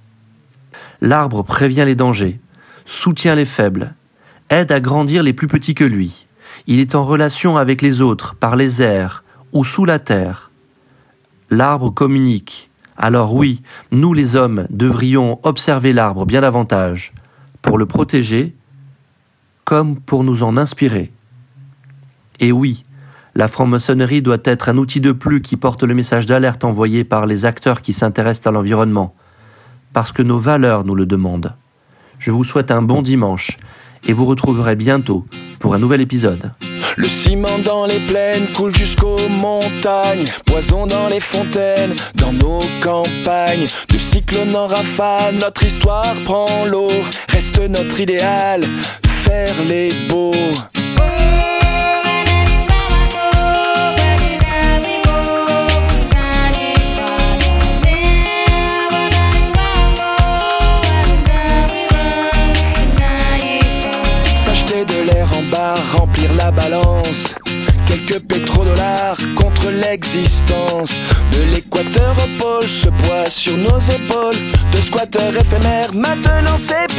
L'arbre 1.00 1.42
prévient 1.42 1.84
les 1.86 1.94
dangers, 1.94 2.40
soutient 2.84 3.34
les 3.34 3.44
faibles, 3.44 3.94
aide 4.48 4.72
à 4.72 4.80
grandir 4.80 5.22
les 5.22 5.32
plus 5.32 5.48
petits 5.48 5.74
que 5.74 5.84
lui, 5.84 6.26
il 6.66 6.80
est 6.80 6.94
en 6.94 7.04
relation 7.04 7.56
avec 7.56 7.82
les 7.82 8.00
autres 8.00 8.34
par 8.34 8.56
les 8.56 8.82
airs 8.82 9.24
ou 9.52 9.64
sous 9.64 9.84
la 9.84 9.98
terre. 9.98 10.50
L'arbre 11.50 11.90
communique. 11.90 12.70
Alors 12.96 13.34
oui, 13.34 13.62
nous 13.90 14.12
les 14.12 14.36
hommes 14.36 14.66
devrions 14.70 15.40
observer 15.42 15.92
l'arbre 15.92 16.26
bien 16.26 16.42
davantage, 16.42 17.12
pour 17.62 17.78
le 17.78 17.86
protéger 17.86 18.54
comme 19.64 19.96
pour 19.96 20.24
nous 20.24 20.42
en 20.42 20.56
inspirer. 20.56 21.12
Et 22.40 22.52
oui, 22.52 22.84
la 23.34 23.48
franc-maçonnerie 23.48 24.22
doit 24.22 24.38
être 24.44 24.70
un 24.70 24.78
outil 24.78 25.00
de 25.00 25.12
plus 25.12 25.42
qui 25.42 25.56
porte 25.56 25.82
le 25.82 25.94
message 25.94 26.26
d'alerte 26.26 26.64
envoyé 26.64 27.04
par 27.04 27.26
les 27.26 27.44
acteurs 27.44 27.82
qui 27.82 27.92
s'intéressent 27.92 28.46
à 28.46 28.50
l'environnement, 28.50 29.14
parce 29.92 30.10
que 30.10 30.22
nos 30.22 30.38
valeurs 30.38 30.84
nous 30.84 30.94
le 30.94 31.06
demandent. 31.06 31.54
Je 32.18 32.30
vous 32.30 32.44
souhaite 32.44 32.70
un 32.70 32.82
bon 32.82 33.02
dimanche 33.02 33.58
et 34.08 34.14
vous 34.14 34.24
retrouverez 34.24 34.74
bientôt 34.74 35.26
pour 35.58 35.74
un 35.74 35.78
nouvel 35.78 36.00
épisode. 36.00 36.52
Le 36.96 37.06
ciment 37.06 37.58
dans 37.64 37.86
les 37.86 37.98
plaines 38.08 38.46
coule 38.54 38.74
jusqu'aux 38.74 39.28
montagnes, 39.28 40.24
poison 40.46 40.86
dans 40.86 41.08
les 41.08 41.20
fontaines, 41.20 41.94
dans 42.14 42.32
nos 42.32 42.60
campagnes, 42.82 43.66
de 43.90 43.98
cyclone 43.98 44.56
en 44.56 44.66
rafale, 44.66 45.36
notre 45.36 45.64
histoire 45.64 46.14
prend 46.24 46.64
l'eau, 46.70 46.90
reste 47.28 47.60
notre 47.60 48.00
idéal, 48.00 48.62
faire 49.04 49.54
les 49.68 49.90
beaux. 50.08 50.32
De 74.72 74.80
squatteurs 74.80 75.36
éphémères, 75.36 75.92
maintenant 75.92 76.56
c'est 76.56 76.89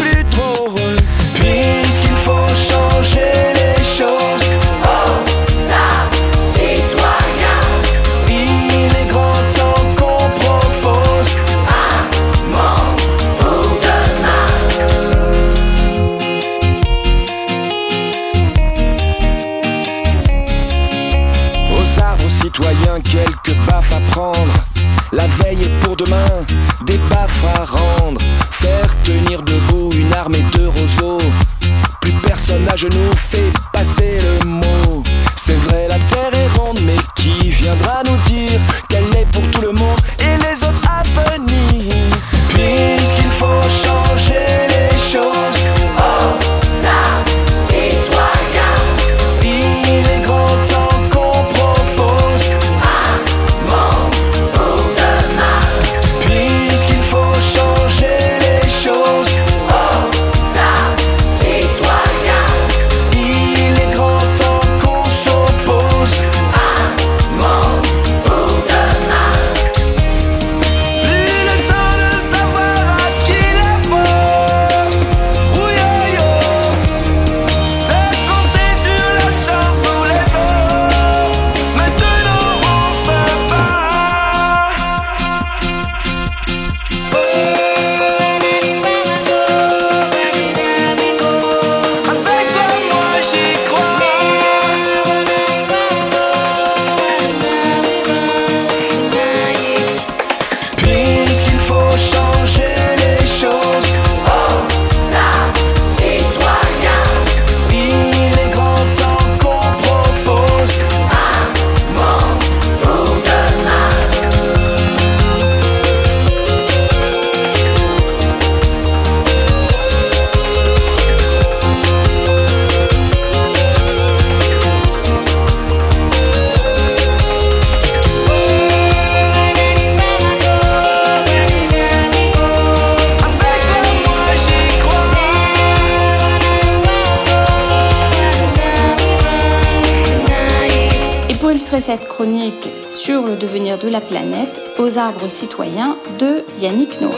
aux 145.22 145.26
arbres 145.26 145.30
citoyens 145.30 145.98
de 146.20 146.44
Yannick 146.60 147.00
Noah. 147.00 147.12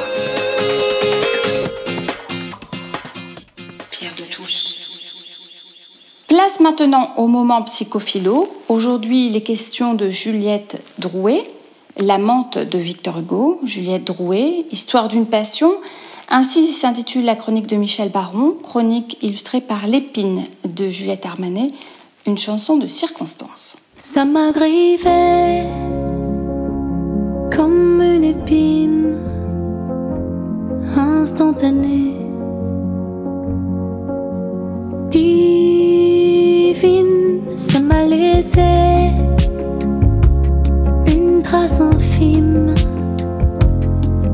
Pierre 3.92 4.14
de 4.18 4.24
touche. 4.24 4.76
Place 6.28 6.60
maintenant 6.60 7.12
au 7.18 7.28
moment 7.28 7.62
psychophilo. 7.64 8.50
Aujourd'hui, 8.68 9.28
il 9.28 9.36
est 9.36 9.42
question 9.42 9.94
de 9.94 10.10
Juliette 10.10 10.82
Drouet, 10.98 11.50
l'amante 11.98 12.58
de 12.58 12.78
Victor 12.78 13.20
Hugo. 13.20 13.60
Juliette 13.64 14.06
Drouet, 14.06 14.66
histoire 14.72 15.08
d'une 15.08 15.28
passion. 15.28 15.72
Ainsi 16.30 16.72
s'intitule 16.72 17.26
la 17.26 17.36
chronique 17.36 17.68
de 17.68 17.76
Michel 17.76 18.10
Baron, 18.10 18.58
chronique 18.62 19.18
illustrée 19.22 19.62
par 19.62 19.88
L'épine 19.88 20.44
de 20.66 20.88
Juliette 20.88 21.26
Armanet, 21.26 21.68
une 22.26 22.38
chanson 22.38 22.78
de 22.78 22.88
circonstance. 22.88 23.78
Ça 23.96 24.26
m'a 24.26 24.52
griffé 24.52 25.64
comme 27.56 27.93
une 28.24 28.30
épine 28.30 29.16
instantanée, 30.96 32.16
divine. 35.10 35.44
Ça 37.58 37.80
m'a 37.80 38.04
laissé 38.04 39.12
une 41.08 41.42
trace 41.44 41.80
infime, 41.80 42.74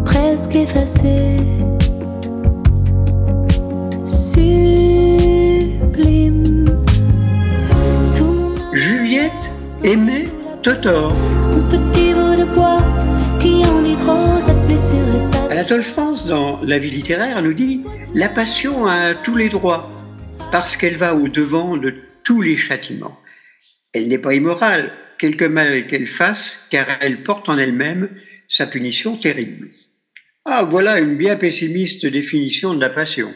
presque 0.05 0.55
effacée. 0.55 1.37
Sublime. 4.05 5.15
Juliette 8.73 9.51
aimait 9.83 10.29
Totor. 10.61 11.13
Mon 11.51 11.61
petit 11.69 12.13
bout 12.13 12.35
de 12.35 12.45
bois 12.55 12.81
qui 13.39 13.63
en 13.65 13.97
trop, 13.97 14.39
Anatole 15.49 15.83
France, 15.83 16.27
dans 16.27 16.61
La 16.63 16.77
vie 16.77 16.89
littéraire, 16.89 17.41
nous 17.41 17.53
dit 17.53 17.81
La 18.13 18.29
passion 18.29 18.85
a 18.85 19.13
tous 19.13 19.35
les 19.35 19.49
droits, 19.49 19.89
parce 20.51 20.75
qu'elle 20.75 20.97
va 20.97 21.15
au-devant 21.15 21.77
de 21.77 21.95
tous 22.23 22.41
les 22.41 22.57
châtiments. 22.57 23.17
Elle 23.93 24.07
n'est 24.07 24.19
pas 24.19 24.33
immorale, 24.33 24.91
quelque 25.17 25.45
mal 25.45 25.87
qu'elle 25.87 26.07
fasse, 26.07 26.67
car 26.69 26.87
elle 27.01 27.23
porte 27.23 27.49
en 27.49 27.57
elle-même 27.57 28.09
sa 28.47 28.67
punition 28.67 29.15
terrible. 29.15 29.69
Ah, 30.45 30.63
voilà 30.63 30.99
une 30.99 31.17
bien 31.17 31.35
pessimiste 31.35 32.05
définition 32.05 32.73
de 32.73 32.81
la 32.81 32.89
passion. 32.89 33.33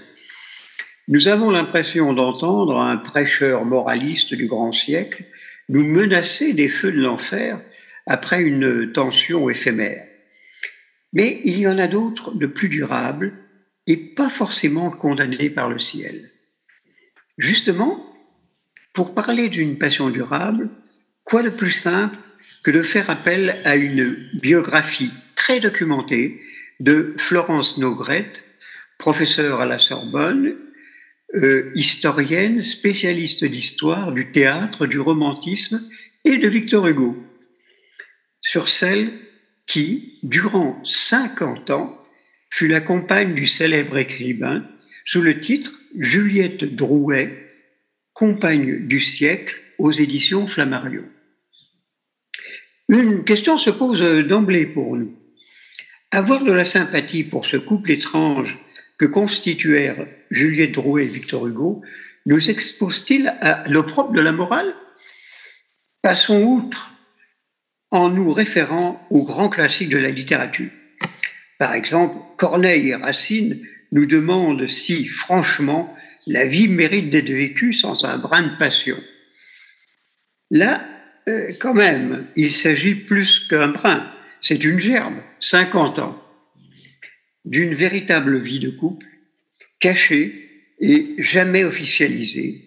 Nous 1.07 1.27
avons 1.27 1.49
l'impression 1.49 2.13
d'entendre 2.13 2.79
un 2.79 2.97
prêcheur 2.97 3.65
moraliste 3.65 4.33
du 4.33 4.47
grand 4.47 4.71
siècle 4.71 5.25
nous 5.69 5.83
menacer 5.85 6.53
des 6.53 6.69
feux 6.69 6.91
de 6.91 7.01
l'enfer 7.01 7.59
après 8.05 8.41
une 8.41 8.91
tension 8.91 9.49
éphémère. 9.49 10.05
Mais 11.13 11.41
il 11.43 11.59
y 11.59 11.67
en 11.67 11.77
a 11.77 11.87
d'autres 11.87 12.33
de 12.33 12.47
plus 12.47 12.69
durables 12.69 13.33
et 13.87 13.97
pas 13.97 14.29
forcément 14.29 14.89
condamnés 14.89 15.49
par 15.49 15.69
le 15.69 15.79
ciel. 15.79 16.31
Justement, 17.37 18.13
pour 18.93 19.13
parler 19.13 19.49
d'une 19.49 19.77
passion 19.77 20.09
durable, 20.09 20.69
quoi 21.23 21.43
de 21.43 21.49
plus 21.49 21.71
simple 21.71 22.17
que 22.63 22.71
de 22.71 22.81
faire 22.81 23.09
appel 23.09 23.61
à 23.65 23.75
une 23.75 24.29
biographie 24.41 25.11
très 25.35 25.59
documentée 25.59 26.39
de 26.79 27.13
Florence 27.17 27.77
Nogrette, 27.77 28.43
professeure 28.97 29.61
à 29.61 29.65
la 29.65 29.79
Sorbonne, 29.79 30.55
euh, 31.35 31.71
historienne, 31.75 32.61
spécialiste 32.63 33.43
d'histoire, 33.43 34.11
du 34.11 34.31
théâtre, 34.31 34.85
du 34.85 34.99
romantisme 34.99 35.81
et 36.25 36.37
de 36.37 36.47
Victor 36.47 36.87
Hugo, 36.87 37.17
sur 38.43 38.69
celle 38.69 39.11
qui, 39.65 40.19
durant 40.21 40.79
50 40.85 41.71
ans, 41.71 41.97
fut 42.51 42.67
la 42.67 42.81
compagne 42.81 43.33
du 43.33 43.47
célèbre 43.47 43.97
écrivain 43.97 44.63
sous 45.05 45.21
le 45.21 45.39
titre 45.39 45.71
Juliette 45.97 46.75
Drouet, 46.75 47.49
compagne 48.13 48.85
du 48.87 48.99
siècle 48.99 49.59
aux 49.79 49.91
éditions 49.91 50.45
Flammarion. 50.45 51.05
Une 52.89 53.23
question 53.23 53.57
se 53.57 53.71
pose 53.71 54.01
d'emblée 54.27 54.67
pour 54.67 54.95
nous. 54.95 55.17
Avoir 56.11 56.43
de 56.43 56.51
la 56.51 56.65
sympathie 56.65 57.23
pour 57.23 57.45
ce 57.45 57.57
couple 57.57 57.91
étrange 57.91 58.59
que 58.99 59.05
constituèrent 59.05 60.05
Juliette 60.29 60.73
Drouet 60.73 61.05
et 61.05 61.09
Victor 61.09 61.47
Hugo 61.47 61.81
nous 62.25 62.49
expose-t-il 62.49 63.35
à 63.41 63.63
l'opprobre 63.67 64.13
de 64.13 64.21
la 64.21 64.31
morale? 64.31 64.75
Passons 66.01 66.43
outre 66.43 66.92
en 67.93 68.09
nous 68.09 68.33
référant 68.33 69.05
aux 69.11 69.23
grands 69.23 69.49
classiques 69.49 69.89
de 69.89 69.99
la 69.99 70.09
littérature. 70.09 70.71
Par 71.59 71.75
exemple, 71.75 72.17
Corneille 72.37 72.89
et 72.89 72.95
Racine 72.95 73.63
nous 73.91 74.07
demandent 74.07 74.67
si, 74.67 75.05
franchement, 75.05 75.95
la 76.25 76.47
vie 76.47 76.67
mérite 76.67 77.11
d'être 77.11 77.29
vécue 77.29 77.71
sans 77.71 78.03
un 78.03 78.17
brin 78.17 78.41
de 78.41 78.57
passion. 78.57 78.97
Là, 80.49 80.83
euh, 81.29 81.53
quand 81.59 81.75
même, 81.75 82.25
il 82.35 82.51
s'agit 82.51 82.95
plus 82.95 83.47
qu'un 83.47 83.67
brin, 83.67 84.11
c'est 84.41 84.63
une 84.63 84.79
gerbe, 84.79 85.19
50 85.39 85.99
ans, 85.99 86.19
d'une 87.45 87.75
véritable 87.75 88.39
vie 88.39 88.59
de 88.59 88.71
couple, 88.71 89.05
cachée 89.79 90.65
et 90.79 91.13
jamais 91.19 91.63
officialisée, 91.63 92.59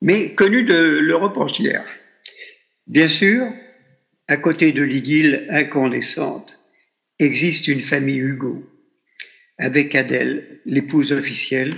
mais 0.00 0.34
connue 0.34 0.64
de 0.64 0.98
l'Europe 1.00 1.36
entière. 1.36 1.86
Bien 2.88 3.06
sûr, 3.06 3.46
à 4.32 4.38
côté 4.38 4.72
de 4.72 4.82
l'idylle 4.82 5.46
incandescente, 5.50 6.58
existe 7.18 7.68
une 7.68 7.82
famille 7.82 8.16
Hugo, 8.16 8.64
avec 9.58 9.94
Adèle, 9.94 10.62
l'épouse 10.64 11.12
officielle, 11.12 11.74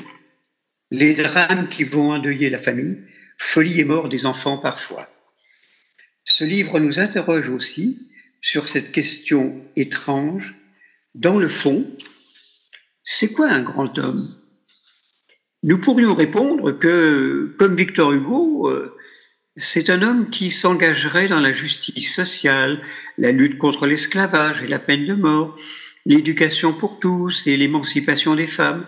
les 0.93 1.15
drames 1.15 1.69
qui 1.69 1.83
vont 1.83 2.13
endeuiller 2.13 2.51
la 2.51 2.61
famille, 2.61 2.99
folie 3.39 3.81
et 3.81 3.85
mort 3.85 4.09
des 4.09 4.25
enfants 4.25 4.59
parfois. 4.59 5.11
Ce 6.23 6.45
livre 6.45 6.79
nous 6.79 7.01
interroge 7.01 7.49
aussi 7.49 8.09
sur 8.41 8.69
cette 8.69 8.93
question 8.93 9.61
étrange. 9.75 10.55
Dans 11.17 11.41
le 11.41 11.49
fond, 11.49 11.85
c'est 13.03 13.33
quoi 13.33 13.49
un 13.49 13.63
grand 13.63 13.99
homme? 13.99 14.33
Nous 15.65 15.79
pourrions 15.79 16.15
répondre 16.15 16.71
que, 16.71 17.53
comme 17.59 17.75
Victor 17.75 18.13
Hugo, 18.13 18.71
euh, 18.71 18.97
c'est 19.57 19.89
un 19.89 20.03
homme 20.03 20.31
qui 20.31 20.51
s'engagerait 20.51 21.29
dans 21.29 21.41
la 21.41 21.53
justice 21.53 22.15
sociale, 22.15 22.83
la 23.19 23.31
lutte 23.31 23.59
contre 23.59 23.87
l'esclavage 23.87 24.63
et 24.63 24.67
la 24.67 24.81
peine 24.81 25.07
de 25.07 25.15
mort, 25.15 25.57
l'éducation 26.07 26.73
pour 26.73 26.99
tous 26.99 27.47
et 27.47 27.57
l'émancipation 27.57 28.35
des 28.35 28.49
femmes, 28.49 28.87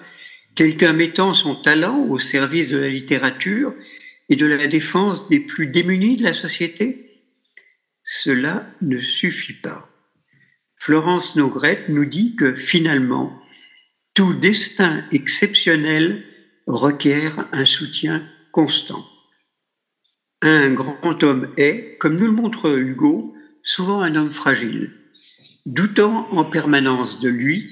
quelqu'un 0.56 0.92
mettant 0.92 1.34
son 1.34 1.54
talent 1.54 1.98
au 2.08 2.18
service 2.18 2.70
de 2.70 2.78
la 2.78 2.88
littérature 2.88 3.74
et 4.28 4.36
de 4.36 4.46
la 4.46 4.66
défense 4.66 5.28
des 5.28 5.38
plus 5.38 5.68
démunis 5.68 6.16
de 6.16 6.24
la 6.24 6.32
société 6.32 7.10
Cela 8.02 8.66
ne 8.82 9.00
suffit 9.00 9.60
pas. 9.60 9.88
Florence 10.76 11.36
Nogrette 11.36 11.88
nous 11.88 12.04
dit 12.04 12.34
que 12.36 12.54
finalement, 12.54 13.40
tout 14.14 14.34
destin 14.34 15.04
exceptionnel 15.12 16.24
requiert 16.66 17.48
un 17.52 17.64
soutien 17.64 18.28
constant. 18.50 19.04
Un 20.42 20.70
grand 20.70 21.22
homme 21.22 21.52
est, 21.56 21.96
comme 21.98 22.16
nous 22.16 22.26
le 22.26 22.32
montre 22.32 22.78
Hugo, 22.78 23.34
souvent 23.62 24.02
un 24.02 24.14
homme 24.16 24.32
fragile, 24.32 24.92
doutant 25.64 26.28
en 26.30 26.44
permanence 26.44 27.20
de 27.20 27.28
lui, 27.28 27.70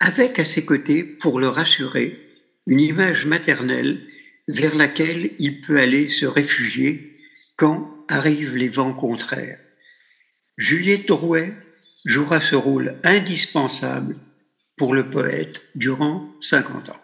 avec 0.00 0.38
à 0.38 0.44
ses 0.44 0.64
côtés, 0.64 1.04
pour 1.04 1.38
le 1.38 1.48
rassurer, 1.48 2.20
une 2.66 2.80
image 2.80 3.24
maternelle 3.24 4.00
vers 4.48 4.74
laquelle 4.74 5.30
il 5.38 5.60
peut 5.60 5.78
aller 5.78 6.08
se 6.08 6.26
réfugier 6.26 7.18
quand 7.56 8.04
arrivent 8.08 8.56
les 8.56 8.68
vents 8.68 8.92
contraires. 8.92 9.58
Juliette 10.56 11.08
Drouet 11.08 11.54
jouera 12.04 12.40
ce 12.40 12.56
rôle 12.56 12.96
indispensable 13.04 14.16
pour 14.76 14.94
le 14.94 15.08
poète 15.08 15.62
durant 15.74 16.34
50 16.40 16.90
ans. 16.90 17.00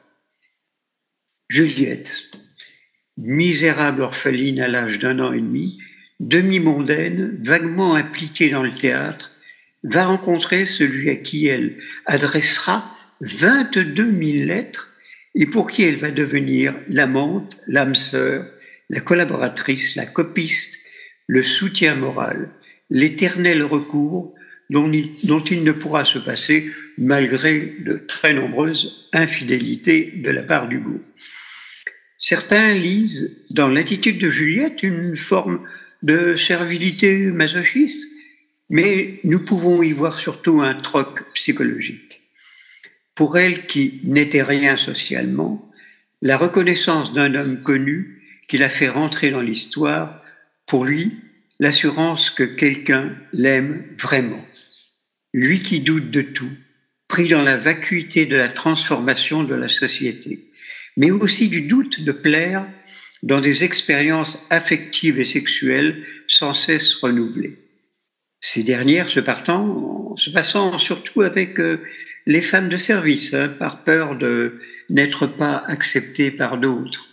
Juliette, 1.49 2.31
misérable 3.23 4.03
orpheline 4.03 4.61
à 4.61 4.69
l'âge 4.69 4.99
d'un 4.99 5.19
an 5.21 5.33
et 5.33 5.41
demi, 5.41 5.79
demi-mondaine, 6.21 7.39
vaguement 7.43 7.95
impliquée 7.95 8.51
dans 8.51 8.63
le 8.63 8.75
théâtre, 8.75 9.31
va 9.85 10.07
rencontrer 10.07 10.67
celui 10.67 11.11
à 11.11 11.17
qui 11.17 11.47
elle 11.47 11.79
adressera 12.07 12.97
22 13.21 14.05
000 14.05 14.47
lettres 14.47 14.93
et 15.35 15.47
pour 15.47 15.71
qui 15.71 15.83
elle 15.83 15.97
va 15.97 16.11
devenir 16.11 16.75
l'amante, 16.89 17.59
l'âme 17.67 17.95
sœur, 17.95 18.47
la 18.91 19.01
collaboratrice, 19.01 19.97
la 19.97 20.07
copiste, 20.07 20.79
le 21.27 21.43
soutien 21.43 21.95
moral, 21.95 22.51
l'éternel 22.91 23.63
recours 23.63 24.35
dont 24.71 24.91
il, 24.91 25.65
ne 25.65 25.73
pourra 25.73 26.05
se 26.05 26.19
passer 26.19 26.71
malgré 26.99 27.75
de 27.81 27.95
très 28.07 28.35
nombreuses 28.35 29.09
infidélités 29.13 30.13
de 30.17 30.31
la 30.31 30.43
part 30.43 30.69
d'Hugo. 30.69 31.01
Certains 32.25 32.73
lisent 32.73 33.45
dans 33.51 33.69
l'attitude 33.69 34.21
de 34.21 34.31
Juliette 34.31 34.85
une 34.85 35.17
forme 35.17 35.67
de 36.05 36.37
servilité 36.37 37.17
masochiste, 37.17 38.07
mais 38.71 39.19
nous 39.25 39.45
pouvons 39.45 39.83
y 39.83 39.91
voir 39.91 40.21
surtout 40.21 40.61
un 40.61 40.75
troc 40.75 41.25
psychologique. 41.35 42.23
Pour 43.17 43.39
elle 43.39 43.67
qui 43.67 44.03
n'était 44.05 44.45
rien 44.45 44.77
socialement, 44.77 45.69
la 46.21 46.37
reconnaissance 46.37 47.13
d'un 47.13 47.35
homme 47.35 47.61
connu 47.65 48.23
qui 48.47 48.57
l'a 48.57 48.69
fait 48.69 48.89
rentrer 48.89 49.33
dans 49.33 49.43
l'histoire, 49.43 50.23
pour 50.67 50.85
lui, 50.85 51.17
l'assurance 51.59 52.31
que 52.31 52.45
quelqu'un 52.45 53.17
l'aime 53.33 53.83
vraiment. 54.01 54.47
Lui 55.35 55.61
qui 55.65 55.81
doute 55.81 56.13
de 56.13 56.23
tout, 56.23 56.53
pris 57.09 57.27
dans 57.27 57.43
la 57.43 57.57
vacuité 57.57 58.27
de 58.27 58.37
la 58.37 58.49
transformation 58.49 59.43
de 59.43 59.57
la 59.57 59.69
société, 59.69 60.52
mais 60.97 61.11
aussi 61.11 61.49
du 61.49 61.63
doute 61.63 62.01
de 62.01 62.13
plaire 62.13 62.67
dans 63.23 63.41
des 63.41 63.65
expériences 63.65 64.47
affectives 64.51 65.19
et 65.21 65.25
sexuelles 65.25 66.05
sans 66.29 66.53
cesse 66.53 66.95
renouvelées. 66.95 67.59
Ces 68.41 68.65
dernières 68.65 69.09
se, 69.09 69.21
partant, 69.21 70.17
se 70.17 70.31
passant 70.31 70.79
surtout 70.79 71.23
avec 71.23 71.61
euh, 71.61 71.81
les 72.27 72.43
femmes 72.43 72.69
de 72.69 72.77
service, 72.77 73.35
hein, 73.35 73.49
par 73.49 73.85
peur 73.85 74.17
de 74.17 74.59
n'être 74.91 75.27
pas 75.27 75.65
acceptées 75.69 76.33
par 76.33 76.59
d'autres. 76.59 77.09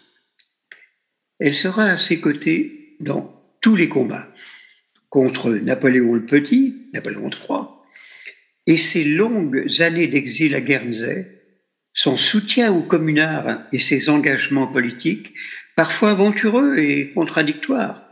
Elle 1.40 1.54
sera 1.54 1.86
à 1.86 1.98
ses 1.98 2.20
côtés 2.20 2.96
dans 3.00 3.34
tous 3.62 3.76
les 3.76 3.90
combats 3.90 4.34
contre 5.10 5.52
Napoléon 5.52 6.16
le 6.16 6.26
Petit, 6.26 6.88
Napoléon 6.94 7.30
III, 7.30 7.62
et 8.68 8.78
ses 8.78 9.04
longues 9.04 9.82
années 9.82 10.08
d'exil 10.08 10.54
à 10.54 10.62
Guernsey, 10.62 11.39
son 11.94 12.18
soutien 12.18 12.72
aux 12.72 12.84
communards 12.84 13.64
et 13.72 13.80
ses 13.80 14.10
engagements 14.10 14.68
politiques 14.68 15.34
parfois 15.76 16.12
aventureux 16.12 16.78
et 16.78 17.12
contradictoires. 17.14 18.04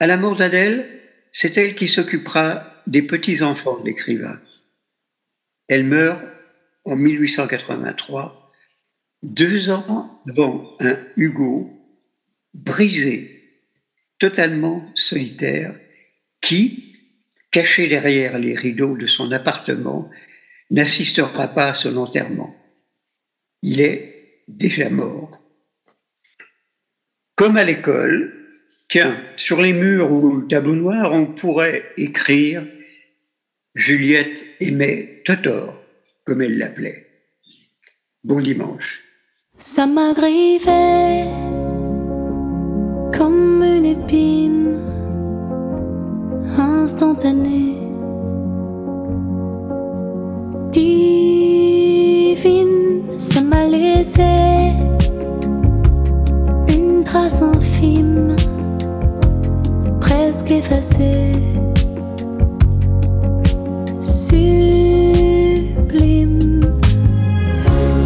À 0.00 0.06
la 0.06 0.16
mort 0.16 0.36
d'Adèle, 0.36 1.00
c'est 1.32 1.56
elle 1.56 1.74
qui 1.74 1.88
s'occupera 1.88 2.82
des 2.86 3.02
petits-enfants 3.02 3.78
de 3.78 3.86
l'écrivain. 3.86 4.40
Elle 5.68 5.84
meurt 5.84 6.20
en 6.84 6.96
1883, 6.96 8.52
deux 9.22 9.70
ans 9.70 10.20
avant 10.28 10.76
un 10.80 10.98
Hugo 11.16 11.70
brisé, 12.54 13.60
totalement 14.18 14.90
solitaire, 14.94 15.74
qui, 16.40 16.96
caché 17.50 17.86
derrière 17.86 18.38
les 18.38 18.56
rideaux 18.56 18.96
de 18.96 19.06
son 19.06 19.30
appartement, 19.30 20.10
n'assistera 20.72 21.48
pas 21.48 21.70
à 21.70 21.74
son 21.74 21.96
enterrement. 21.96 22.56
Il 23.62 23.80
est 23.80 24.42
déjà 24.48 24.90
mort. 24.90 25.40
Comme 27.36 27.56
à 27.56 27.64
l'école, 27.64 28.32
tiens, 28.88 29.22
sur 29.36 29.62
les 29.62 29.72
murs 29.72 30.10
ou 30.10 30.40
le 30.40 30.48
tableau 30.48 30.74
noir, 30.74 31.12
on 31.12 31.26
pourrait 31.26 31.84
écrire 31.96 32.66
Juliette 33.74 34.44
aimait 34.60 35.22
Totor, 35.24 35.80
comme 36.24 36.42
elle 36.42 36.58
l'appelait. 36.58 37.06
Bon 38.24 38.40
dimanche. 38.40 39.00
M'a 54.02 54.08
laissé 54.08 54.72
une 56.68 57.04
trace 57.04 57.40
infime, 57.40 58.36
presque 60.00 60.50
effacée. 60.50 61.32
Sublime. 64.00 64.40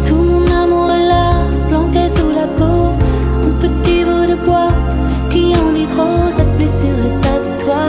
Tout 0.05 0.15
mon 0.15 0.45
amour 0.51 0.87
là, 0.87 1.41
planqué 1.69 2.07
sous 2.07 2.29
la 2.29 2.47
peau. 2.57 2.93
Un 3.43 3.51
petit 3.61 4.03
bout 4.03 4.27
de 4.27 4.35
bois 4.45 4.73
qui 5.31 5.55
en 5.55 5.71
dit 5.73 5.87
trop, 5.87 6.29
cette 6.29 6.55
blessure 6.57 6.99
est 7.05 7.25
à 7.27 7.37
toi. 7.63 7.85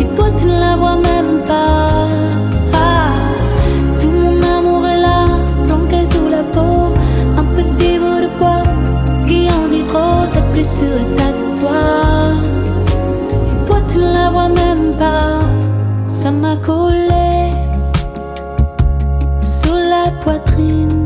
Et 0.00 0.04
toi, 0.16 0.26
tu 0.38 0.44
ne 0.46 0.58
la 0.58 0.76
vois 0.76 0.96
même 0.96 1.40
pas. 1.46 1.99
Blessure 10.60 10.98
est 11.04 11.20
à 11.22 11.32
toi. 11.58 12.34
Et 13.50 13.66
toi, 13.66 13.78
tu 13.88 13.96
ne 13.96 14.12
la 14.12 14.28
vois 14.30 14.48
même 14.48 14.94
pas. 14.98 15.40
Ça 16.06 16.30
m'a 16.30 16.56
collé 16.56 17.50
sous 19.42 19.80
la 19.94 20.10
poitrine. 20.22 20.99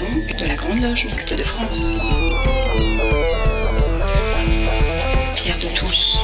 De 0.00 0.46
la 0.48 0.54
Grande 0.54 0.80
Loge 0.80 1.04
Mixte 1.04 1.36
de 1.36 1.42
France. 1.42 2.18
Pierre 5.34 5.58
de 5.58 5.76
Touche. 5.76 6.14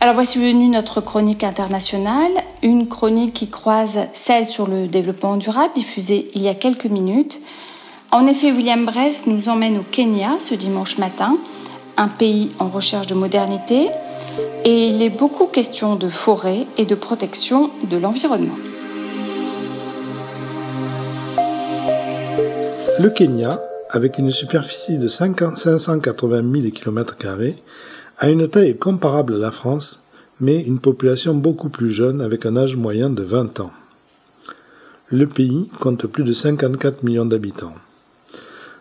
Alors 0.00 0.14
voici 0.14 0.38
venue 0.38 0.68
notre 0.68 1.02
chronique 1.02 1.44
internationale, 1.44 2.32
une 2.62 2.88
chronique 2.88 3.34
qui 3.34 3.50
croise 3.50 4.08
celle 4.14 4.46
sur 4.46 4.66
le 4.66 4.86
développement 4.86 5.36
durable 5.36 5.74
diffusée 5.74 6.30
il 6.34 6.40
y 6.40 6.48
a 6.48 6.54
quelques 6.54 6.86
minutes. 6.86 7.38
En 8.10 8.26
effet, 8.26 8.52
William 8.52 8.86
Bress 8.86 9.26
nous 9.26 9.50
emmène 9.50 9.76
au 9.76 9.82
Kenya 9.82 10.38
ce 10.40 10.54
dimanche 10.54 10.96
matin, 10.96 11.36
un 11.98 12.08
pays 12.08 12.52
en 12.58 12.68
recherche 12.68 13.06
de 13.06 13.14
modernité, 13.14 13.90
et 14.64 14.86
il 14.86 15.02
est 15.02 15.10
beaucoup 15.10 15.46
question 15.46 15.94
de 15.94 16.08
forêt 16.08 16.66
et 16.78 16.86
de 16.86 16.94
protection 16.94 17.70
de 17.84 17.98
l'environnement. 17.98 18.56
Le 22.98 23.10
Kenya, 23.10 23.60
avec 23.90 24.16
une 24.16 24.30
superficie 24.30 24.96
de 24.96 25.06
580 25.06 26.50
000 26.50 26.70
km, 26.70 27.16
a 28.18 28.30
une 28.30 28.48
taille 28.48 28.78
comparable 28.78 29.34
à 29.34 29.38
la 29.38 29.50
France, 29.50 30.04
mais 30.40 30.62
une 30.62 30.78
population 30.78 31.34
beaucoup 31.34 31.68
plus 31.68 31.92
jeune 31.92 32.22
avec 32.22 32.46
un 32.46 32.56
âge 32.56 32.74
moyen 32.74 33.10
de 33.10 33.22
20 33.22 33.60
ans. 33.60 33.72
Le 35.08 35.26
pays 35.26 35.70
compte 35.78 36.06
plus 36.06 36.24
de 36.24 36.32
54 36.32 37.02
millions 37.02 37.26
d'habitants. 37.26 37.74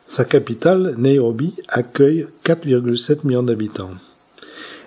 Sa 0.06 0.24
capitale, 0.24 0.96
Nairobi, 0.98 1.54
accueille 1.68 2.26
4,7 2.46 3.28
millions 3.28 3.44
d'habitants. 3.44 3.92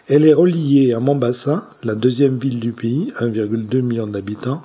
Elle 0.06 0.24
est 0.24 0.32
reliée 0.32 0.94
à 0.94 1.00
Mombasa, 1.00 1.62
la 1.84 1.94
deuxième 1.94 2.38
ville 2.38 2.60
du 2.60 2.72
pays, 2.72 3.12
1,2 3.20 3.82
million 3.82 4.06
d'habitants, 4.06 4.62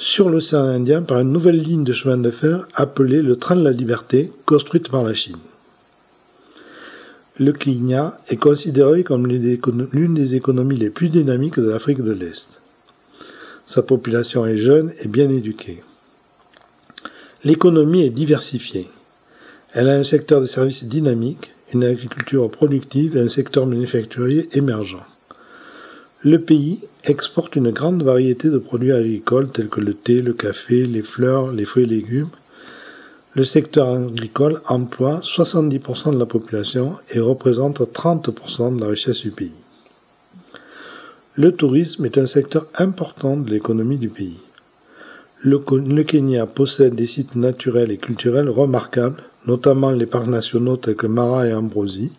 sur 0.00 0.30
l'océan 0.30 0.62
Indien 0.62 1.02
par 1.02 1.18
une 1.20 1.30
nouvelle 1.30 1.60
ligne 1.60 1.84
de 1.84 1.92
chemin 1.92 2.16
de 2.16 2.30
fer 2.30 2.66
appelée 2.74 3.20
le 3.20 3.36
Train 3.36 3.54
de 3.54 3.62
la 3.62 3.70
Liberté, 3.70 4.32
construite 4.46 4.88
par 4.88 5.04
la 5.04 5.12
Chine. 5.12 5.36
Le 7.38 7.52
Kenya 7.52 8.18
est 8.28 8.38
considéré 8.38 9.04
comme 9.04 9.26
l'une 9.26 10.14
des 10.14 10.34
économies 10.34 10.78
les 10.78 10.88
plus 10.88 11.10
dynamiques 11.10 11.60
de 11.60 11.68
l'Afrique 11.68 12.00
de 12.00 12.12
l'Est. 12.12 12.60
Sa 13.66 13.82
population 13.82 14.46
est 14.46 14.56
jeune 14.56 14.90
et 15.00 15.08
bien 15.08 15.28
éduquée. 15.28 15.82
L'économie 17.44 18.02
est 18.02 18.10
diversifiée. 18.10 18.88
Elle 19.74 19.90
a 19.90 19.96
un 19.96 20.04
secteur 20.04 20.40
de 20.40 20.46
services 20.46 20.84
dynamique, 20.84 21.52
une 21.74 21.84
agriculture 21.84 22.50
productive 22.50 23.18
et 23.18 23.20
un 23.20 23.28
secteur 23.28 23.66
manufacturier 23.66 24.48
émergent. 24.56 25.06
Le 26.22 26.38
pays 26.38 26.80
exporte 27.04 27.56
une 27.56 27.70
grande 27.70 28.02
variété 28.02 28.50
de 28.50 28.58
produits 28.58 28.92
agricoles 28.92 29.50
tels 29.50 29.70
que 29.70 29.80
le 29.80 29.94
thé, 29.94 30.20
le 30.20 30.34
café, 30.34 30.84
les 30.84 31.00
fleurs, 31.00 31.50
les 31.50 31.64
fruits 31.64 31.84
et 31.84 31.86
légumes. 31.86 32.28
Le 33.32 33.42
secteur 33.42 33.88
agricole 33.88 34.60
emploie 34.68 35.20
70% 35.20 36.12
de 36.12 36.18
la 36.18 36.26
population 36.26 36.94
et 37.14 37.20
représente 37.20 37.80
30% 37.80 38.76
de 38.76 38.80
la 38.82 38.88
richesse 38.88 39.22
du 39.22 39.30
pays. 39.30 39.64
Le 41.36 41.52
tourisme 41.52 42.04
est 42.04 42.18
un 42.18 42.26
secteur 42.26 42.66
important 42.76 43.38
de 43.38 43.50
l'économie 43.50 43.96
du 43.96 44.10
pays. 44.10 44.42
Le, 45.42 46.02
Kenya 46.02 46.44
possède 46.44 46.94
des 46.94 47.06
sites 47.06 47.34
naturels 47.34 47.92
et 47.92 47.96
culturels 47.96 48.50
remarquables, 48.50 49.22
notamment 49.46 49.90
les 49.90 50.04
parcs 50.04 50.26
nationaux 50.26 50.76
tels 50.76 50.96
que 50.96 51.06
Mara 51.06 51.46
et 51.46 51.54
Ambrosie, 51.54 52.12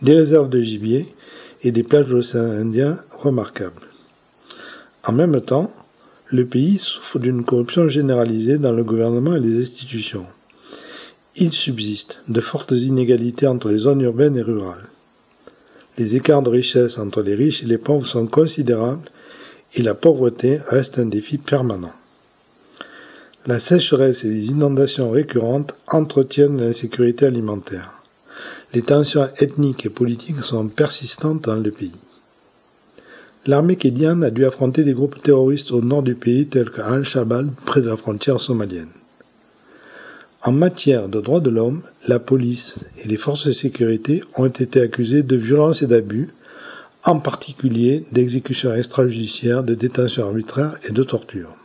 des 0.00 0.14
réserves 0.14 0.48
de 0.48 0.62
gibier 0.62 1.06
et 1.62 1.72
des 1.72 1.82
plages 1.82 2.06
de 2.06 2.14
l'océan 2.14 2.44
Indien 2.44 2.98
remarquables. 3.10 3.86
En 5.04 5.12
même 5.12 5.40
temps, 5.40 5.72
le 6.28 6.46
pays 6.46 6.78
souffre 6.78 7.18
d'une 7.18 7.44
corruption 7.44 7.88
généralisée 7.88 8.58
dans 8.58 8.72
le 8.72 8.84
gouvernement 8.84 9.34
et 9.34 9.40
les 9.40 9.60
institutions. 9.62 10.26
Il 11.36 11.52
subsiste 11.52 12.20
de 12.28 12.40
fortes 12.40 12.72
inégalités 12.72 13.46
entre 13.46 13.68
les 13.68 13.78
zones 13.80 14.00
urbaines 14.00 14.36
et 14.36 14.42
rurales. 14.42 14.88
Les 15.98 16.16
écarts 16.16 16.42
de 16.42 16.50
richesse 16.50 16.98
entre 16.98 17.22
les 17.22 17.34
riches 17.34 17.62
et 17.62 17.66
les 17.66 17.78
pauvres 17.78 18.06
sont 18.06 18.26
considérables 18.26 19.10
et 19.74 19.82
la 19.82 19.94
pauvreté 19.94 20.58
reste 20.68 20.98
un 20.98 21.06
défi 21.06 21.38
permanent. 21.38 21.92
La 23.46 23.58
sécheresse 23.58 24.24
et 24.24 24.28
les 24.28 24.50
inondations 24.50 25.10
récurrentes 25.10 25.74
entretiennent 25.88 26.60
l'insécurité 26.60 27.26
alimentaire. 27.26 28.01
Les 28.74 28.82
tensions 28.82 29.28
ethniques 29.38 29.86
et 29.86 29.90
politiques 29.90 30.42
sont 30.42 30.68
persistantes 30.68 31.44
dans 31.44 31.56
le 31.56 31.70
pays. 31.70 32.00
L'armée 33.46 33.76
kédienne 33.76 34.22
a 34.22 34.30
dû 34.30 34.46
affronter 34.46 34.84
des 34.84 34.94
groupes 34.94 35.20
terroristes 35.20 35.72
au 35.72 35.80
nord 35.80 36.02
du 36.02 36.14
pays 36.14 36.46
tels 36.46 36.70
que 36.70 36.80
Al-Shabaab 36.80 37.50
près 37.66 37.80
de 37.80 37.88
la 37.88 37.96
frontière 37.96 38.40
somalienne. 38.40 38.92
En 40.44 40.52
matière 40.52 41.08
de 41.08 41.20
droits 41.20 41.40
de 41.40 41.50
l'homme, 41.50 41.82
la 42.08 42.18
police 42.18 42.80
et 43.02 43.08
les 43.08 43.16
forces 43.16 43.46
de 43.46 43.52
sécurité 43.52 44.22
ont 44.36 44.46
été 44.46 44.80
accusées 44.80 45.22
de 45.22 45.36
violences 45.36 45.82
et 45.82 45.86
d'abus, 45.86 46.28
en 47.04 47.18
particulier 47.18 48.06
d'exécutions 48.12 48.74
extrajudiciaires, 48.74 49.64
de 49.64 49.74
détention 49.74 50.26
arbitraire 50.26 50.76
et 50.88 50.92
de 50.92 51.02
torture. 51.02 51.56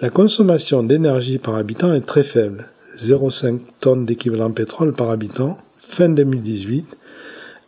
La 0.00 0.10
consommation 0.10 0.82
d'énergie 0.82 1.38
par 1.38 1.54
habitant 1.54 1.92
est 1.92 2.06
très 2.06 2.24
faible, 2.24 2.68
0,5 2.98 3.60
tonnes 3.80 4.06
d'équivalent 4.06 4.52
pétrole 4.52 4.92
par 4.92 5.10
habitant, 5.10 5.58
fin 5.76 6.08
2018, 6.08 6.86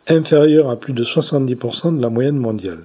inférieure 0.07 0.69
à 0.69 0.75
plus 0.75 0.93
de 0.93 1.03
70% 1.03 1.97
de 1.97 2.01
la 2.01 2.09
moyenne 2.09 2.37
mondiale. 2.37 2.83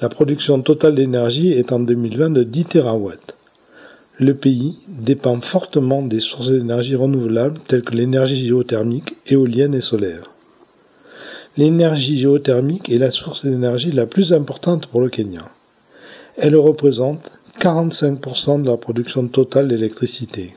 La 0.00 0.08
production 0.08 0.60
totale 0.60 0.96
d'énergie 0.96 1.52
est 1.52 1.72
en 1.72 1.80
2020 1.80 2.30
de 2.30 2.42
10 2.42 2.64
TW. 2.64 3.10
Le 4.18 4.34
pays 4.34 4.76
dépend 4.88 5.40
fortement 5.40 6.02
des 6.02 6.20
sources 6.20 6.50
d'énergie 6.50 6.96
renouvelables 6.96 7.58
telles 7.66 7.82
que 7.82 7.94
l'énergie 7.94 8.46
géothermique, 8.46 9.16
éolienne 9.26 9.74
et 9.74 9.80
solaire. 9.80 10.30
L'énergie 11.56 12.18
géothermique 12.18 12.90
est 12.90 12.98
la 12.98 13.10
source 13.10 13.44
d'énergie 13.44 13.92
la 13.92 14.06
plus 14.06 14.32
importante 14.32 14.86
pour 14.86 15.00
le 15.00 15.08
Kenya. 15.08 15.44
Elle 16.36 16.56
représente 16.56 17.30
45% 17.60 18.62
de 18.62 18.68
la 18.70 18.76
production 18.76 19.28
totale 19.28 19.68
d'électricité. 19.68 20.56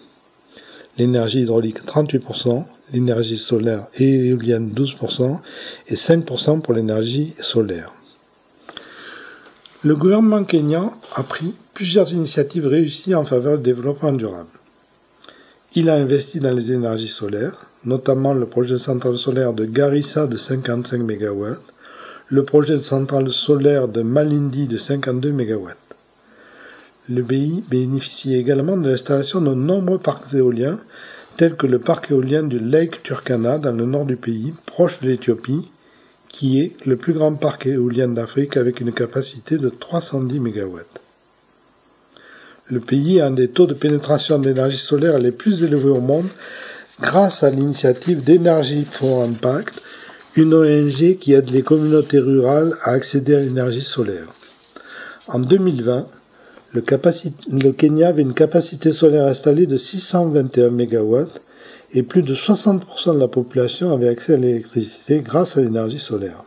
L'énergie 0.98 1.42
hydraulique 1.42 1.86
38%, 1.86 2.66
l'énergie 2.94 3.38
solaire 3.38 3.88
et 3.96 4.28
éolienne 4.28 4.72
12% 4.74 5.40
et 5.88 5.96
5% 5.96 6.62
pour 6.62 6.74
l'énergie 6.74 7.34
solaire. 7.40 7.94
Le 9.84 9.96
gouvernement 9.96 10.44
kényan 10.44 10.92
a 11.16 11.24
pris 11.24 11.54
plusieurs 11.74 12.12
initiatives 12.12 12.68
réussies 12.68 13.14
en 13.14 13.26
faveur 13.26 13.58
du 13.58 13.64
développement 13.64 14.12
durable. 14.12 14.50
Il 15.76 15.90
a 15.90 15.94
investi 15.94 16.40
dans 16.40 16.54
les 16.56 16.72
énergies 16.72 17.08
solaires, 17.08 17.68
notamment 17.86 18.34
le 18.34 18.48
projet 18.48 18.74
de 18.74 18.80
centrale 18.80 19.18
solaire 19.18 19.54
de 19.54 19.66
Garissa 19.66 20.26
de 20.26 20.36
55 20.36 20.98
MW, 20.98 21.46
le 22.30 22.44
projet 22.44 22.76
de 22.76 22.82
centrale 22.82 23.32
solaire 23.32 23.88
de 23.88 24.02
Malindi 24.02 24.68
de 24.68 24.78
52 24.80 25.32
MW. 25.32 25.70
Le 27.10 27.24
pays 27.24 27.64
bénéficie 27.70 28.36
également 28.36 28.76
de 28.76 28.90
l'installation 28.90 29.40
de 29.40 29.54
nombreux 29.54 29.98
parcs 29.98 30.34
éoliens, 30.34 30.78
tels 31.38 31.56
que 31.56 31.66
le 31.66 31.80
parc 31.80 32.12
éolien 32.12 32.44
du 32.44 32.60
Lake 32.60 33.02
Turkana 33.02 33.60
dans 33.60 33.72
le 33.72 33.86
nord 33.86 34.06
du 34.06 34.18
pays, 34.18 34.54
proche 34.66 35.00
de 35.00 35.08
l'Éthiopie, 35.08 35.72
qui 36.28 36.60
est 36.60 36.76
le 36.86 36.98
plus 36.98 37.14
grand 37.14 37.34
parc 37.36 37.66
éolien 37.68 38.10
d'Afrique 38.10 38.58
avec 38.58 38.82
une 38.82 38.92
capacité 38.92 39.58
de 39.58 39.70
310 39.70 40.40
MW. 40.40 40.80
Le 42.70 42.80
pays 42.82 43.22
a 43.22 43.28
un 43.28 43.32
des 43.32 43.48
taux 43.48 43.68
de 43.68 43.74
pénétration 43.74 44.38
d'énergie 44.40 44.78
solaire 44.78 45.18
les 45.18 45.32
plus 45.32 45.64
élevés 45.64 45.90
au 45.90 46.02
monde 46.02 46.28
grâce 47.00 47.44
à 47.44 47.50
l'initiative 47.50 48.24
d'Energy 48.26 48.84
for 48.84 49.24
Impact, 49.24 49.82
une 50.36 50.54
ONG 50.54 51.18
qui 51.18 51.32
aide 51.32 51.52
les 51.52 51.62
communautés 51.62 52.20
rurales 52.20 52.76
à 52.84 52.92
accéder 52.92 53.36
à 53.36 53.40
l'énergie 53.40 53.84
solaire. 53.84 54.28
En 55.30 55.40
2020, 55.40 56.08
le, 56.74 57.72
Kenya 57.72 58.10
avait 58.10 58.22
une 58.22 58.34
capacité 58.34 58.92
solaire 58.92 59.28
installée 59.28 59.66
de 59.66 59.78
621 59.78 60.70
MW 60.70 61.26
et 61.94 62.04
plus 62.04 62.24
de 62.24 62.36
60% 62.36 63.16
de 63.16 63.20
la 63.20 63.28
population 63.28 63.92
avait 63.92 64.10
accès 64.10 64.34
à 64.34 64.38
l'électricité 64.38 65.22
grâce 65.22 65.58
à 65.58 65.62
l'énergie 65.62 66.00
solaire. 66.00 66.44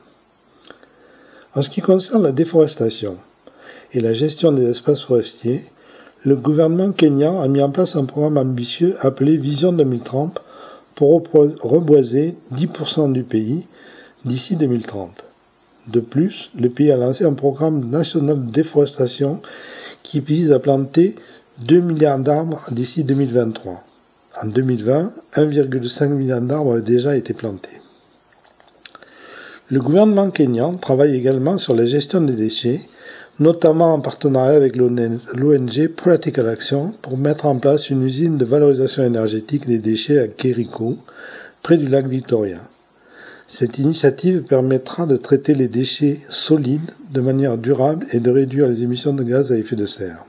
En 1.55 1.63
ce 1.63 1.71
qui 1.71 1.81
concerne 1.81 2.23
la 2.23 2.33
déforestation 2.33 3.17
et 3.93 4.01
la 4.01 4.13
gestion 4.13 4.53
des 4.53 4.69
espaces 4.69 5.03
forestiers, 5.03 5.65
le 6.25 6.37
gouvernement 6.37 6.93
kenyan 6.93 7.41
a 7.41 7.49
mis 7.49 7.63
en 7.63 7.71
place 7.71 7.97
un 7.97 8.05
programme 8.05 8.37
ambitieux 8.37 8.95
appelé 9.01 9.39
Vision 9.39 9.73
2030 9.73 10.43
pour 10.95 11.23
reboiser 11.63 12.37
10% 12.55 13.13
du 13.13 13.25
pays 13.25 13.67
d'ici 14.27 14.57
2030. 14.57 15.25
De 15.89 16.01
plus, 16.01 16.51
le 16.61 16.69
pays 16.69 16.93
a 16.93 16.99
lancé 16.99 17.25
un 17.25 17.33
programme 17.33 17.89
national 17.89 18.47
de 18.47 18.51
déforestation 18.53 19.41
qui 20.03 20.21
vise 20.21 20.53
à 20.53 20.59
planter 20.59 21.15
2 21.65 21.81
milliards 21.81 22.19
d'arbres 22.19 22.65
d'ici 22.71 23.05
2023. 23.05 23.85
En 24.43 24.47
2020, 24.47 25.13
1,5 25.35 26.09
milliard 26.09 26.41
d'arbres 26.41 26.77
ont 26.77 26.81
déjà 26.81 27.17
été 27.17 27.35
plantés. 27.35 27.81
Le 29.69 29.81
gouvernement 29.81 30.31
kényan 30.31 30.75
travaille 30.75 31.15
également 31.15 31.59
sur 31.59 31.75
la 31.75 31.87
gestion 31.87 32.21
des 32.23 32.35
déchets, 32.35 32.81
notamment 33.39 33.95
en 33.95 34.01
partenariat 34.01 34.57
avec 34.57 34.75
l'ONG 34.77 35.89
Practical 35.97 36.49
Action 36.49 36.93
pour 37.03 37.17
mettre 37.17 37.47
en 37.47 37.59
place 37.59 37.89
une 37.89 38.03
usine 38.03 38.37
de 38.37 38.45
valorisation 38.45 39.05
énergétique 39.05 39.67
des 39.67 39.79
déchets 39.79 40.19
à 40.19 40.29
Kericho, 40.29 40.99
près 41.63 41.77
du 41.77 41.87
lac 41.87 42.07
Victoria. 42.07 42.59
Cette 43.53 43.79
initiative 43.79 44.45
permettra 44.45 45.07
de 45.07 45.17
traiter 45.17 45.57
les 45.57 45.67
déchets 45.67 46.21
solides 46.29 46.93
de 47.11 47.21
manière 47.21 47.59
durable 47.59 48.07
et 48.13 48.21
de 48.21 48.31
réduire 48.31 48.69
les 48.69 48.85
émissions 48.85 49.13
de 49.13 49.25
gaz 49.25 49.51
à 49.51 49.57
effet 49.57 49.75
de 49.75 49.87
serre. 49.87 50.25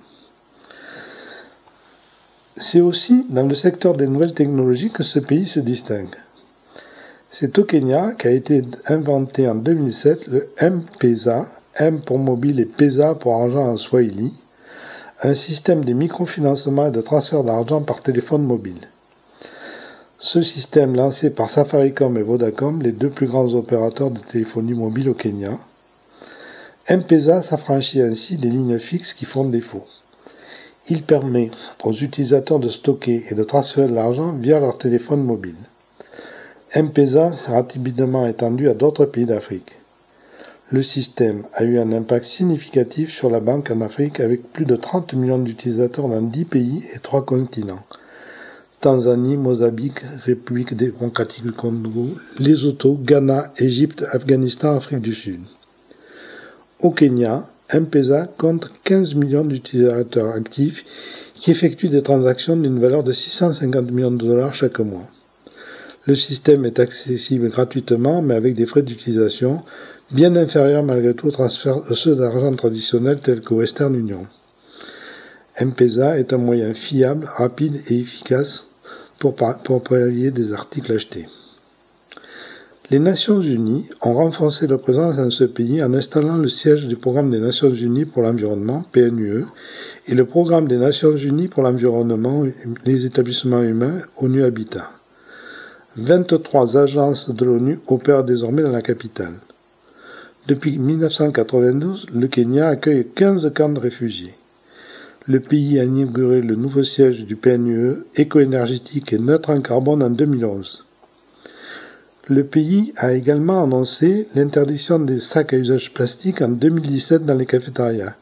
C'est 2.57 2.81
aussi 2.81 3.27
dans 3.29 3.45
le 3.45 3.53
secteur 3.53 3.93
des 3.93 4.07
nouvelles 4.07 4.33
technologies 4.33 4.89
que 4.89 5.03
ce 5.03 5.19
pays 5.19 5.47
se 5.47 5.59
distingue. 5.59 6.15
C'est 7.29 7.59
au 7.59 7.63
Kenya 7.63 8.13
qu'a 8.13 8.31
été 8.31 8.63
inventé 8.87 9.47
en 9.47 9.53
2007 9.53 10.25
le 10.25 10.49
M-Pesa, 10.57 11.45
M 11.75 12.01
pour 12.01 12.17
mobile 12.17 12.59
et 12.59 12.65
Pesa 12.65 13.13
pour 13.13 13.35
argent 13.35 13.67
en 13.67 13.77
Swahili, 13.77 14.33
un 15.21 15.35
système 15.35 15.85
de 15.85 15.93
microfinancement 15.93 16.87
et 16.87 16.91
de 16.91 17.01
transfert 17.01 17.43
d'argent 17.43 17.83
par 17.83 18.01
téléphone 18.01 18.43
mobile. 18.43 18.89
Ce 20.23 20.43
système 20.43 20.95
lancé 20.95 21.31
par 21.31 21.49
Safaricom 21.49 22.15
et 22.15 22.21
Vodacom, 22.21 22.83
les 22.83 22.91
deux 22.91 23.09
plus 23.09 23.25
grands 23.25 23.55
opérateurs 23.55 24.11
de 24.11 24.19
téléphonie 24.19 24.75
mobile 24.75 25.09
au 25.09 25.15
Kenya, 25.15 25.57
M-Pesa 26.85 27.41
s'affranchit 27.41 28.03
ainsi 28.03 28.37
des 28.37 28.49
lignes 28.49 28.77
fixes 28.77 29.15
qui 29.15 29.25
font 29.25 29.49
défaut. 29.49 29.87
Il 30.89 31.01
permet 31.01 31.49
aux 31.83 31.93
utilisateurs 31.93 32.59
de 32.59 32.69
stocker 32.69 33.25
et 33.31 33.33
de 33.33 33.43
transférer 33.43 33.87
de 33.87 33.95
l'argent 33.95 34.31
via 34.33 34.59
leur 34.59 34.77
téléphone 34.77 35.23
mobile. 35.23 35.55
M-Pesa 36.73 37.31
s'est 37.31 37.51
rapidement 37.51 38.27
étendu 38.27 38.69
à 38.69 38.75
d'autres 38.75 39.05
pays 39.05 39.25
d'Afrique. 39.25 39.71
Le 40.69 40.83
système 40.83 41.45
a 41.55 41.63
eu 41.63 41.79
un 41.79 41.91
impact 41.91 42.25
significatif 42.25 43.11
sur 43.11 43.31
la 43.31 43.39
banque 43.39 43.71
en 43.71 43.81
Afrique 43.81 44.19
avec 44.19 44.43
plus 44.53 44.65
de 44.65 44.75
30 44.75 45.15
millions 45.15 45.39
d'utilisateurs 45.39 46.07
dans 46.07 46.21
10 46.21 46.45
pays 46.45 46.85
et 46.93 46.99
3 46.99 47.25
continents. 47.25 47.83
Tanzanie, 48.81 49.37
Mozambique, 49.37 50.01
République 50.25 50.73
démocratique 50.73 51.43
du 51.43 51.51
Congo, 51.51 52.09
Lesotho, 52.39 52.97
Ghana, 52.97 53.53
Égypte, 53.59 54.03
Afghanistan, 54.11 54.75
Afrique 54.75 55.01
du 55.01 55.13
Sud. 55.13 55.41
Au 56.79 56.89
Kenya, 56.89 57.45
M-Pesa 57.69 58.25
compte 58.25 58.69
15 58.83 59.13
millions 59.13 59.45
d'utilisateurs 59.45 60.33
actifs 60.33 60.83
qui 61.35 61.51
effectuent 61.51 61.89
des 61.89 62.01
transactions 62.01 62.55
d'une 62.57 62.79
valeur 62.79 63.03
de 63.03 63.11
650 63.11 63.91
millions 63.91 64.09
de 64.09 64.25
dollars 64.25 64.55
chaque 64.55 64.79
mois. 64.79 65.05
Le 66.07 66.15
système 66.15 66.65
est 66.65 66.79
accessible 66.79 67.49
gratuitement, 67.49 68.23
mais 68.23 68.33
avec 68.33 68.55
des 68.55 68.65
frais 68.65 68.81
d'utilisation 68.81 69.61
bien 70.09 70.35
inférieurs 70.35 70.83
malgré 70.83 71.13
tout 71.13 71.27
aux 71.27 71.95
ceux 71.95 72.15
d'argent 72.15 72.55
traditionnels 72.55 73.19
tels 73.19 73.41
que 73.41 73.53
Western 73.53 73.93
Union. 73.93 74.25
M-Pesa 75.57 76.17
est 76.17 76.33
un 76.33 76.39
moyen 76.39 76.73
fiable, 76.73 77.29
rapide 77.37 77.79
et 77.89 77.99
efficace 77.99 78.70
pour, 79.21 79.35
pour 79.35 79.83
des 79.83 80.53
articles 80.53 80.91
achetés. 80.91 81.27
Les 82.89 82.99
Nations 82.99 83.39
Unies 83.39 83.87
ont 84.01 84.15
renforcé 84.15 84.65
leur 84.67 84.81
présence 84.81 85.15
dans 85.15 85.29
ce 85.29 85.43
pays 85.43 85.81
en 85.81 85.93
installant 85.93 86.37
le 86.37 86.49
siège 86.49 86.87
du 86.87 86.95
Programme 86.97 87.29
des 87.29 87.39
Nations 87.39 87.69
Unies 87.69 88.05
pour 88.05 88.23
l'environnement, 88.23 88.83
PNUE, 88.91 89.45
et 90.07 90.15
le 90.15 90.25
Programme 90.25 90.67
des 90.67 90.77
Nations 90.77 91.15
Unies 91.15 91.47
pour 91.47 91.61
l'environnement 91.63 92.43
et 92.43 92.53
les 92.83 93.05
établissements 93.05 93.61
humains, 93.61 93.99
ONU 94.17 94.43
Habitat. 94.43 94.89
23 95.97 96.77
agences 96.77 97.29
de 97.29 97.45
l'ONU 97.45 97.79
opèrent 97.87 98.23
désormais 98.23 98.63
dans 98.63 98.71
la 98.71 98.81
capitale. 98.81 99.35
Depuis 100.47 100.79
1992, 100.79 102.07
le 102.13 102.27
Kenya 102.27 102.69
accueille 102.69 103.07
15 103.15 103.53
camps 103.53 103.69
de 103.69 103.79
réfugiés. 103.79 104.33
Le 105.27 105.39
pays 105.39 105.79
a 105.79 105.83
inauguré 105.83 106.41
le 106.41 106.55
nouveau 106.55 106.81
siège 106.83 107.25
du 107.27 107.35
PNUE, 107.35 108.05
éco-énergétique 108.15 109.13
et 109.13 109.19
neutre 109.19 109.51
en 109.51 109.61
carbone 109.61 110.01
en 110.01 110.09
2011. 110.09 110.83
Le 112.27 112.43
pays 112.43 112.91
a 112.97 113.13
également 113.13 113.63
annoncé 113.63 114.27
l'interdiction 114.33 114.97
des 114.97 115.19
sacs 115.19 115.53
à 115.53 115.57
usage 115.57 115.93
plastique 115.93 116.41
en 116.41 116.49
2017 116.49 117.23
dans 117.23 117.35
les 117.35 117.45
cafétérias. 117.45 118.15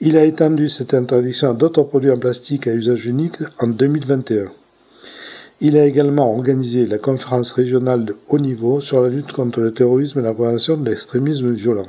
Il 0.00 0.16
a 0.16 0.24
étendu 0.24 0.68
cette 0.68 0.92
interdiction 0.92 1.50
à 1.50 1.54
d'autres 1.54 1.84
produits 1.84 2.10
en 2.10 2.18
plastique 2.18 2.66
à 2.66 2.74
usage 2.74 3.06
unique 3.06 3.36
en 3.60 3.68
2021. 3.68 4.50
Il 5.60 5.76
a 5.76 5.86
également 5.86 6.34
organisé 6.34 6.88
la 6.88 6.98
conférence 6.98 7.52
régionale 7.52 8.04
de 8.04 8.16
haut 8.28 8.38
niveau 8.40 8.80
sur 8.80 9.02
la 9.02 9.08
lutte 9.08 9.30
contre 9.30 9.60
le 9.60 9.72
terrorisme 9.72 10.18
et 10.18 10.22
la 10.22 10.34
prévention 10.34 10.76
de 10.76 10.90
l'extrémisme 10.90 11.52
violent. 11.52 11.86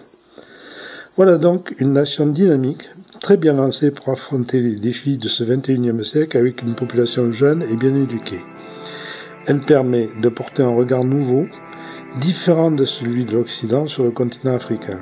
Voilà 1.17 1.38
donc 1.38 1.76
une 1.78 1.91
nation 1.91 2.26
dynamique, 2.26 2.88
très 3.19 3.36
bien 3.36 3.54
lancée 3.54 3.91
pour 3.91 4.08
affronter 4.10 4.62
les 4.62 4.76
défis 4.76 5.17
de 5.17 5.28
ce 5.28 5.43
21e 5.43 6.04
siècle 6.04 6.38
avec 6.38 6.62
une 6.62 6.74
population 6.74 7.34
jeune 7.34 7.63
et 7.63 7.76
bien 7.76 7.93
éduquée. 7.93 8.39
Elle 9.45 9.60
permet 9.60 10.08
de 10.21 10.30
porter 10.30 10.63
un 10.63 10.74
regard 10.74 11.04
nouveau, 11.04 11.47
différent 12.21 12.71
de 12.71 12.86
celui 12.86 13.26
de 13.26 13.34
l'Occident 13.34 13.89
sur 13.89 14.04
le 14.04 14.12
continent 14.12 14.56
africain. 14.56 15.00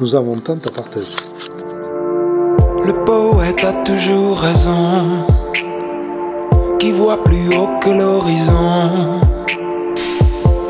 Nous 0.00 0.14
avons 0.14 0.38
tant 0.38 0.54
à 0.54 0.70
partager. 0.74 1.12
Le 2.86 3.04
poète 3.04 3.64
a 3.64 3.84
toujours 3.84 4.38
raison 4.38 5.26
qui 6.78 6.92
voit 6.92 7.22
plus 7.22 7.48
haut 7.54 7.68
que 7.82 7.90
l'horizon. 7.90 9.20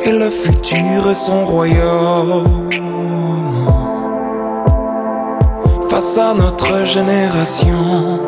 Et 0.04 0.12
le 0.12 0.30
futur 0.30 1.08
est 1.08 1.14
son 1.14 1.44
royaume. 1.44 2.63
Face 5.94 6.18
à 6.18 6.34
notre 6.34 6.84
génération, 6.84 8.18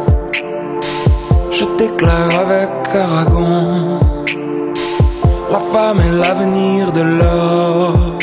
je 1.51 1.65
déclare 1.77 2.33
avec 2.39 2.71
Aragon, 2.95 3.99
la 5.51 5.59
femme 5.59 5.99
est 5.99 6.13
l'avenir 6.13 6.93
de 6.93 7.01
l'homme. 7.01 8.19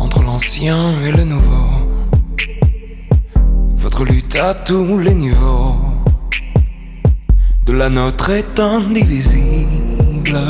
Entre 0.00 0.24
l'ancien 0.24 1.00
et 1.06 1.12
le 1.12 1.22
nouveau, 1.22 1.68
votre 3.76 4.04
lutte 4.04 4.34
à 4.34 4.52
tous 4.52 4.98
les 4.98 5.14
niveaux 5.14 5.76
de 7.66 7.72
la 7.72 7.88
nôtre 7.88 8.30
est 8.30 8.58
indivisible. 8.58 10.40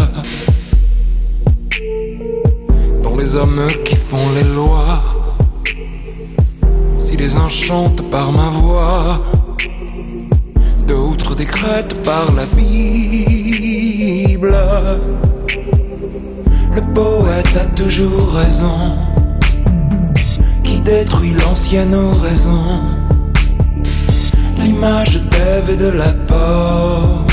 Dans 3.02 3.14
les 3.14 3.37
hommes 3.37 3.66
qui 3.85 3.96
font 3.96 4.30
les 4.35 4.42
lois, 4.54 5.13
si 7.14 7.20
les 7.20 7.37
uns 7.37 7.48
chantent 7.48 8.11
par 8.11 8.33
ma 8.33 8.48
voix, 8.48 9.22
d'autres 10.87 11.37
décrètent 11.37 12.03
par 12.03 12.33
la 12.33 12.44
Bible. 12.46 14.57
Le 16.74 16.81
poète 16.92 17.57
a 17.57 17.66
toujours 17.77 18.33
raison, 18.33 18.96
qui 20.64 20.81
détruit 20.81 21.35
l'ancienne 21.35 21.94
oraison 21.94 22.81
l'image 24.59 25.22
d'Ève 25.31 25.70
et 25.70 25.77
de 25.77 25.90
la 25.90 26.11
pomme. 26.29 27.27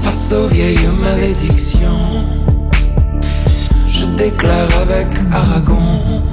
Face 0.00 0.32
aux 0.32 0.48
vieilles 0.48 0.90
malédictions, 1.00 2.24
je 3.86 4.06
déclare 4.16 4.68
avec 4.82 5.08
Aragon, 5.32 6.27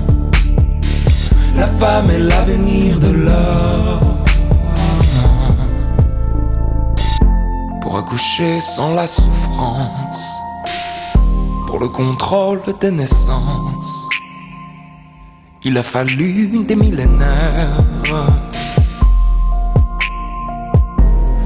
la 1.55 1.67
femme 1.67 2.09
est 2.09 2.19
l'avenir 2.19 2.99
de 2.99 3.11
l'homme. 3.11 4.23
Pour 7.81 7.97
accoucher 7.97 8.59
sans 8.59 8.93
la 8.93 9.07
souffrance, 9.07 10.25
pour 11.67 11.79
le 11.79 11.87
contrôle 11.87 12.61
des 12.81 12.91
naissances 12.91 14.05
il 15.67 15.79
a 15.79 15.83
fallu 15.83 16.47
des 16.63 16.75
millénaires. 16.75 17.83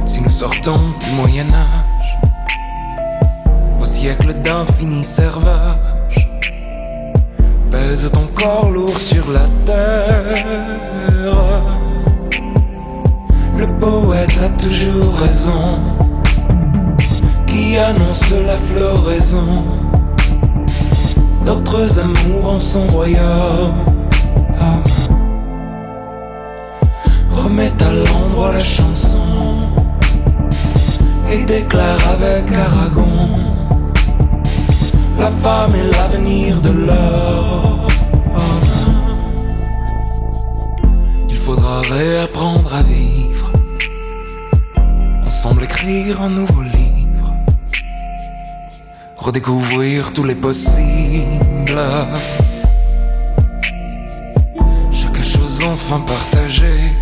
Si 0.05 0.19
nous 0.21 0.29
sortons 0.29 0.93
du 0.99 1.11
Moyen 1.15 1.47
Âge, 1.53 2.19
au 3.79 3.85
siècle 3.85 4.33
d'infini 4.43 5.05
servage, 5.05 5.88
pèse 7.71 8.11
ton 8.11 8.27
corps 8.33 8.69
lourd 8.69 8.99
sur 8.99 9.29
la 9.31 9.47
terre. 9.65 11.35
Le 13.57 13.67
poète 13.79 14.41
a 14.41 14.49
toujours 14.61 15.15
raison, 15.15 15.77
qui 17.45 17.77
annonce 17.77 18.31
la 18.31 18.55
floraison? 18.55 19.63
D'autres 21.45 21.99
amours 21.99 22.53
en 22.53 22.59
son 22.59 22.87
royaume. 22.87 23.85
Remets 27.31 27.71
à 27.81 27.91
l'endroit 27.91 28.51
la 28.53 28.63
chanson 28.63 29.19
et 31.31 31.45
déclare 31.45 31.99
avec 32.09 32.51
Aragon 32.51 33.38
la 35.19 35.29
femme 35.29 35.75
est 35.75 35.91
l'avenir 35.91 36.61
de 36.61 36.69
l'homme. 36.69 37.87
Il 41.29 41.37
faudra 41.37 41.81
réapprendre 41.81 42.73
à 42.73 42.81
vivre, 42.83 43.51
ensemble 45.25 45.63
écrire 45.63 46.21
un 46.21 46.29
nouveau 46.29 46.61
livre, 46.61 47.33
redécouvrir 49.17 50.13
tous 50.13 50.23
les 50.23 50.35
possibles. 50.35 51.81
des 55.59 55.65
enfants 55.65 56.01
partagés. 56.01 56.93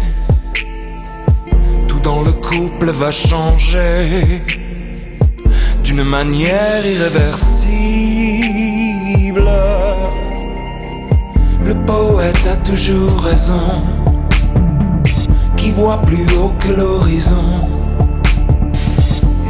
Tout 1.87 1.99
dans 1.99 2.21
le 2.21 2.31
couple 2.31 2.91
va 2.91 3.11
changer 3.11 4.43
d'une 5.87 6.03
manière 6.03 6.85
irréversible. 6.85 9.49
Le 11.63 11.73
poète 11.85 12.49
a 12.51 12.57
toujours 12.57 13.21
raison, 13.21 13.81
qui 15.55 15.71
voit 15.71 16.01
plus 16.01 16.27
haut 16.35 16.51
que 16.59 16.73
l'horizon, 16.73 17.69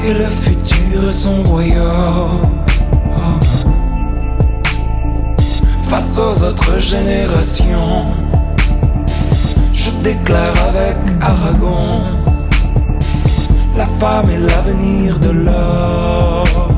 et 0.05 0.13
le 0.13 0.25
futur 0.25 1.09
est 1.09 1.11
son 1.11 1.41
royaume. 1.41 2.63
Face 5.89 6.19
aux 6.19 6.43
autres 6.43 6.77
générations, 6.77 8.05
je 9.73 9.89
déclare 10.03 10.53
avec 10.69 10.97
Aragon, 11.19 12.03
la 13.77 13.85
femme 13.85 14.29
est 14.29 14.39
l'avenir 14.39 15.19
de 15.19 15.29
l'homme. 15.29 16.76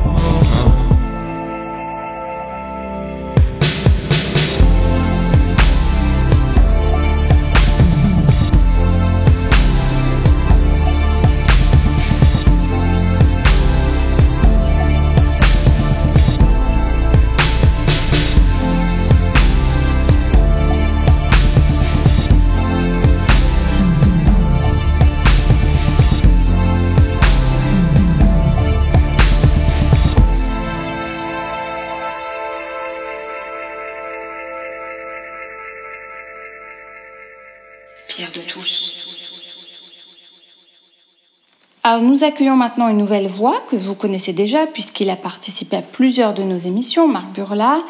Alors 41.90 42.02
nous 42.02 42.22
accueillons 42.22 42.54
maintenant 42.54 42.88
une 42.88 42.98
nouvelle 42.98 43.26
voix 43.26 43.64
que 43.68 43.74
vous 43.74 43.96
connaissez 43.96 44.32
déjà 44.32 44.68
puisqu'il 44.68 45.10
a 45.10 45.16
participé 45.16 45.76
à 45.76 45.82
plusieurs 45.82 46.34
de 46.34 46.44
nos 46.44 46.56
émissions, 46.56 47.08
Marc 47.08 47.32
Burla. 47.32 47.80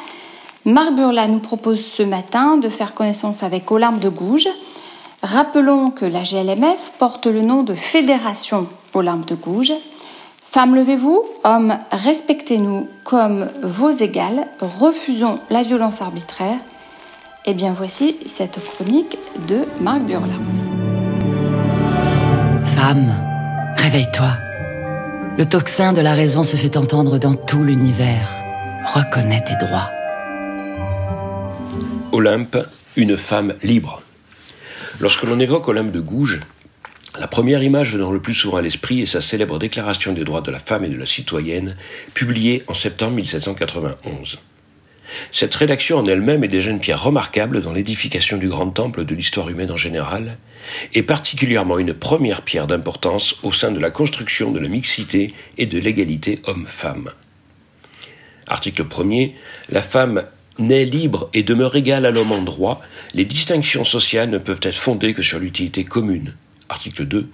Marc 0.65 0.95
Burla 0.95 1.29
nous 1.29 1.39
propose 1.39 1.85
ce 1.85 2.03
matin 2.03 2.57
de 2.57 2.71
faire 2.71 2.95
connaissance 2.95 3.43
avec 3.43 3.71
Olympe 3.71 4.01
de 4.01 4.09
Gouges. 4.09 4.49
Rappelons 5.23 5.91
que 5.91 6.07
la 6.07 6.23
GLMF 6.23 6.93
porte 6.99 7.27
le 7.27 7.43
nom 7.43 7.63
de 7.63 7.75
Fédération 7.75 8.69
Olympe 8.95 9.29
de 9.29 9.35
Gouges. 9.35 9.75
Femmes, 10.47 10.77
levez-vous, 10.77 11.23
hommes, 11.45 11.77
respectez-nous 11.93 12.89
comme 13.05 13.51
vos 13.63 13.91
égales, 13.91 14.49
refusons 14.61 15.41
la 15.51 15.63
violence 15.63 16.01
arbitraire. 16.01 16.57
Et 17.45 17.53
bien 17.53 17.75
voici 17.75 18.17
cette 18.25 18.61
chronique 18.65 19.19
de 19.47 19.59
Marc 19.83 20.01
Burla. 20.05 20.37
Femme, 22.63 23.30
réveille-toi. 23.81 24.37
Le 25.39 25.47
tocsin 25.47 25.95
de 25.95 26.03
la 26.03 26.15
raison 26.15 26.43
se 26.43 26.57
fait 26.57 26.77
entendre 26.77 27.19
dans 27.19 27.35
tout 27.35 27.65
l'univers. 27.65 28.29
Reconnais 28.85 29.43
tes 29.43 29.57
droits. 29.57 29.91
Olympe, 32.13 32.59
une 32.97 33.17
femme 33.17 33.55
libre. 33.63 34.03
Lorsque 35.01 35.23
l'on 35.23 35.41
évoque 35.41 35.69
Olympe 35.69 35.93
de 35.93 36.01
Gouges, 36.01 36.41
la 37.19 37.27
première 37.27 37.63
image 37.63 37.95
venant 37.95 38.13
le 38.13 38.21
plus 38.21 38.35
souvent 38.35 38.59
à 38.59 38.63
l'esprit 38.63 39.01
est 39.01 39.07
sa 39.07 39.23
célèbre 39.23 39.59
Déclaration 39.59 40.13
des 40.13 40.25
droits 40.25 40.43
de 40.43 40.51
la 40.51 40.59
femme 40.59 40.85
et 40.85 40.91
de 40.91 40.99
la 40.99 41.07
citoyenne, 41.07 41.75
publiée 42.13 42.63
en 42.67 42.75
septembre 42.75 43.15
1791. 43.15 44.41
Cette 45.33 45.55
rédaction 45.55 45.99
en 45.99 46.07
elle-même 46.07 46.45
est 46.45 46.49
déjà 46.49 46.71
une 46.71 46.81
pierre 46.81 47.03
remarquable 47.03 47.63
dans 47.63 47.73
l'édification 47.73 48.37
du 48.37 48.49
grand 48.49 48.69
temple 48.69 49.07
de 49.07 49.15
l'histoire 49.15 49.49
humaine 49.49 49.71
en 49.71 49.77
général, 49.79 50.37
et 50.95 51.03
particulièrement 51.03 51.79
une 51.79 51.95
première 51.95 52.43
pierre 52.43 52.67
d'importance 52.67 53.37
au 53.43 53.53
sein 53.53 53.71
de 53.71 53.79
la 53.79 53.91
construction 53.91 54.51
de 54.51 54.59
la 54.59 54.69
mixité 54.69 55.35
et 55.59 55.67
de 55.67 55.79
l'égalité 55.79 56.39
homme-femme. 56.45 57.11
Article 58.47 58.85
1er. 58.85 59.33
La 59.71 59.83
femme 59.83 60.25
naît 60.59 60.85
libre 60.85 61.31
et 61.33 61.43
demeure 61.43 61.77
égale 61.77 62.07
à 62.07 62.11
l'homme 62.11 62.33
en 62.33 62.43
droit, 62.43 62.81
les 63.15 63.25
distinctions 63.25 63.85
sociales 63.85 64.31
ne 64.31 64.39
peuvent 64.39 64.61
être 64.63 64.77
fondées 64.77 65.15
que 65.15 65.23
sur 65.23 65.39
l'utilité 65.39 65.85
commune. 65.85 66.37
Article 66.69 67.07
2. 67.07 67.29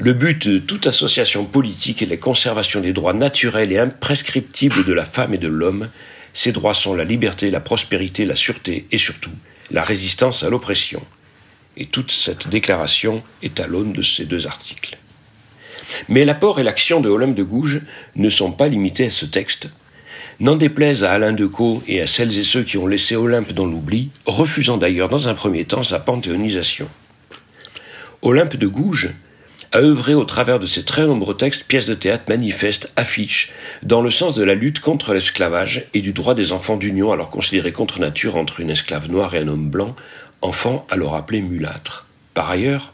Le 0.00 0.12
but 0.12 0.48
de 0.48 0.58
toute 0.58 0.86
association 0.86 1.44
politique 1.44 2.02
est 2.02 2.06
la 2.06 2.16
conservation 2.16 2.80
des 2.80 2.92
droits 2.92 3.14
naturels 3.14 3.72
et 3.72 3.78
imprescriptibles 3.78 4.84
de 4.84 4.92
la 4.92 5.04
femme 5.04 5.34
et 5.34 5.38
de 5.38 5.48
l'homme. 5.48 5.88
Ces 6.32 6.52
droits 6.52 6.74
sont 6.74 6.94
la 6.94 7.04
liberté, 7.04 7.50
la 7.50 7.60
prospérité, 7.60 8.24
la 8.24 8.36
sûreté 8.36 8.86
et 8.92 8.98
surtout 8.98 9.32
la 9.70 9.82
résistance 9.82 10.44
à 10.44 10.50
l'oppression. 10.50 11.02
Et 11.78 11.86
toute 11.86 12.10
cette 12.10 12.48
déclaration 12.48 13.22
est 13.42 13.60
à 13.60 13.66
l'aune 13.66 13.92
de 13.92 14.02
ces 14.02 14.24
deux 14.24 14.46
articles. 14.46 14.98
Mais 16.08 16.24
l'apport 16.24 16.58
et 16.60 16.64
l'action 16.64 17.00
de 17.00 17.08
Olympe 17.08 17.36
de 17.36 17.44
Gouges 17.44 17.80
ne 18.16 18.28
sont 18.28 18.52
pas 18.52 18.68
limités 18.68 19.06
à 19.06 19.10
ce 19.10 19.24
texte. 19.24 19.70
N'en 20.40 20.56
déplaise 20.56 21.04
à 21.04 21.12
Alain 21.12 21.32
Decaux 21.32 21.82
et 21.86 22.02
à 22.02 22.06
celles 22.06 22.36
et 22.36 22.44
ceux 22.44 22.64
qui 22.64 22.78
ont 22.78 22.86
laissé 22.86 23.16
Olympe 23.16 23.52
dans 23.52 23.64
l'oubli, 23.64 24.10
refusant 24.26 24.76
d'ailleurs 24.76 25.08
dans 25.08 25.28
un 25.28 25.34
premier 25.34 25.64
temps 25.64 25.82
sa 25.84 26.00
panthéonisation. 26.00 26.88
Olympe 28.22 28.56
de 28.56 28.66
Gouges 28.66 29.10
a 29.72 29.78
œuvré 29.78 30.14
au 30.14 30.24
travers 30.24 30.58
de 30.58 30.66
ses 30.66 30.84
très 30.84 31.06
nombreux 31.06 31.36
textes, 31.36 31.66
pièces 31.66 31.86
de 31.86 31.94
théâtre, 31.94 32.24
manifestes, 32.28 32.92
affiches, 32.96 33.50
dans 33.82 34.00
le 34.00 34.10
sens 34.10 34.34
de 34.34 34.42
la 34.42 34.54
lutte 34.54 34.80
contre 34.80 35.12
l'esclavage 35.12 35.84
et 35.94 36.00
du 36.00 36.12
droit 36.12 36.34
des 36.34 36.52
enfants 36.52 36.76
d'union 36.76 37.12
alors 37.12 37.30
considérés 37.30 37.72
contre 37.72 38.00
nature 38.00 38.36
entre 38.36 38.60
une 38.60 38.70
esclave 38.70 39.10
noire 39.10 39.34
et 39.34 39.38
un 39.38 39.48
homme 39.48 39.68
blanc, 39.68 39.94
enfant 40.42 40.86
alors 40.90 41.14
appelé 41.14 41.42
mulâtre. 41.42 42.06
Par 42.34 42.50
ailleurs, 42.50 42.92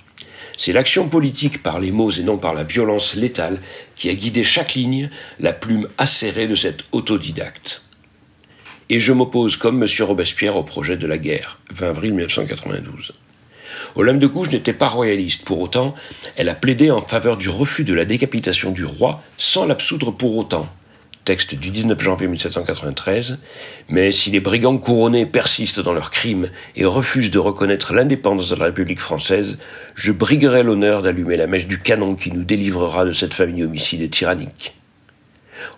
c'est 0.56 0.72
l'action 0.72 1.08
politique 1.08 1.62
par 1.62 1.80
les 1.80 1.90
mots 1.90 2.10
et 2.10 2.22
non 2.22 2.38
par 2.38 2.54
la 2.54 2.64
violence 2.64 3.16
létale 3.16 3.60
qui 3.96 4.08
a 4.08 4.14
guidé 4.14 4.44
chaque 4.44 4.74
ligne, 4.74 5.10
la 5.40 5.52
plume 5.52 5.88
acérée 5.98 6.46
de 6.46 6.54
cet 6.54 6.84
autodidacte. 6.92 7.82
Et 8.90 9.00
je 9.00 9.12
m'oppose 9.12 9.56
comme 9.56 9.82
M. 9.82 9.88
Robespierre 10.00 10.56
au 10.56 10.62
projet 10.62 10.96
de 10.96 11.06
la 11.06 11.18
guerre, 11.18 11.58
20 11.72 11.88
avril 11.88 12.12
1992. 12.14 13.12
Olympe 13.96 14.18
de 14.18 14.26
Gouges 14.26 14.50
n'était 14.50 14.72
pas 14.72 14.88
royaliste. 14.88 15.44
Pour 15.44 15.60
autant, 15.60 15.94
elle 16.36 16.48
a 16.48 16.54
plaidé 16.54 16.90
en 16.90 17.00
faveur 17.00 17.36
du 17.36 17.48
refus 17.48 17.84
de 17.84 17.94
la 17.94 18.04
décapitation 18.04 18.70
du 18.72 18.84
roi 18.84 19.22
sans 19.38 19.66
l'absoudre 19.66 20.10
pour 20.10 20.36
autant. 20.36 20.68
Texte 21.24 21.54
du 21.54 21.70
19 21.70 21.98
janvier 22.00 22.26
1793. 22.28 23.38
Mais 23.88 24.12
si 24.12 24.30
les 24.30 24.40
brigands 24.40 24.76
couronnés 24.76 25.24
persistent 25.24 25.80
dans 25.80 25.94
leurs 25.94 26.10
crimes 26.10 26.50
et 26.76 26.84
refusent 26.84 27.30
de 27.30 27.38
reconnaître 27.38 27.94
l'indépendance 27.94 28.50
de 28.50 28.56
la 28.56 28.66
République 28.66 29.00
française, 29.00 29.56
je 29.94 30.12
briguerai 30.12 30.62
l'honneur 30.62 31.00
d'allumer 31.00 31.36
la 31.36 31.46
mèche 31.46 31.66
du 31.66 31.80
canon 31.80 32.14
qui 32.14 32.30
nous 32.30 32.44
délivrera 32.44 33.06
de 33.06 33.12
cette 33.12 33.32
famille 33.32 33.64
homicide 33.64 34.02
et 34.02 34.10
tyrannique. 34.10 34.76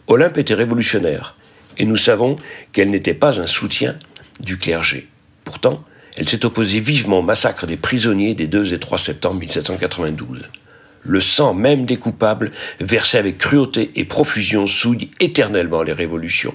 Olympe 0.09 0.39
était 0.39 0.55
révolutionnaire, 0.55 1.37
et 1.79 1.85
nous 1.85 1.97
savons 1.97 2.37
qu'elle 2.73 2.91
n'était 2.91 3.15
pas 3.15 3.41
un 3.41 3.47
soutien 3.47 3.97
du 4.41 4.59
clergé. 4.59 5.07
Pourtant, 5.45 5.85
elle 6.17 6.29
s'est 6.29 6.45
opposée 6.45 6.81
vivement 6.81 7.21
au 7.21 7.23
massacre 7.23 7.67
des 7.67 7.77
prisonniers 7.77 8.35
des 8.35 8.47
2 8.47 8.73
et 8.73 8.79
3 8.79 8.99
septembre 8.99 9.41
1792. 9.41 10.51
Le 11.07 11.21
sang 11.21 11.55
même 11.55 11.87
des 11.87 11.97
coupables, 11.97 12.51
versé 12.81 13.17
avec 13.17 13.39
cruauté 13.39 13.93
et 13.95 14.05
profusion, 14.05 14.67
souille 14.67 15.11
éternellement 15.21 15.83
les 15.83 15.93
révolutions. 15.93 16.55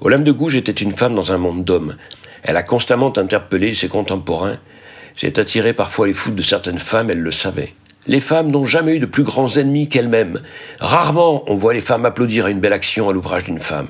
Olympe 0.00 0.24
de 0.24 0.32
Gouges 0.32 0.56
était 0.56 0.72
une 0.72 0.96
femme 0.96 1.14
dans 1.14 1.30
un 1.30 1.38
monde 1.38 1.64
d'hommes. 1.64 1.96
Elle 2.42 2.56
a 2.56 2.64
constamment 2.64 3.16
interpellé 3.16 3.72
ses 3.72 3.88
contemporains, 3.88 4.58
s'est 5.14 5.38
attirée 5.38 5.74
parfois 5.74 6.08
les 6.08 6.12
foudres 6.12 6.36
de 6.36 6.42
certaines 6.42 6.80
femmes, 6.80 7.10
elle 7.10 7.20
le 7.20 7.32
savait. 7.32 7.72
Les 8.08 8.20
femmes 8.20 8.50
n'ont 8.50 8.64
jamais 8.64 8.96
eu 8.96 9.00
de 9.00 9.06
plus 9.06 9.22
grands 9.22 9.56
ennemis 9.56 9.88
qu'elles-mêmes. 9.88 10.40
Rarement 10.80 11.44
on 11.50 11.56
voit 11.56 11.74
les 11.74 11.80
femmes 11.80 12.04
applaudir 12.04 12.46
à 12.46 12.50
une 12.50 12.60
belle 12.60 12.72
action 12.72 13.08
à 13.08 13.12
l'ouvrage 13.12 13.44
d'une 13.44 13.60
femme. 13.60 13.88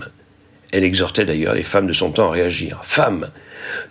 Elle 0.70 0.84
exhortait 0.84 1.24
d'ailleurs 1.24 1.54
les 1.54 1.62
femmes 1.62 1.86
de 1.86 1.92
son 1.92 2.10
temps 2.10 2.28
à 2.28 2.32
réagir. 2.32 2.80
Femmes, 2.82 3.30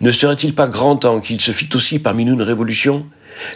ne 0.00 0.12
serait-il 0.12 0.54
pas 0.54 0.68
grand 0.68 0.96
temps 0.96 1.20
qu'il 1.20 1.40
se 1.40 1.52
fît 1.52 1.74
aussi 1.74 1.98
parmi 1.98 2.24
nous 2.24 2.34
une 2.34 2.42
révolution? 2.42 3.06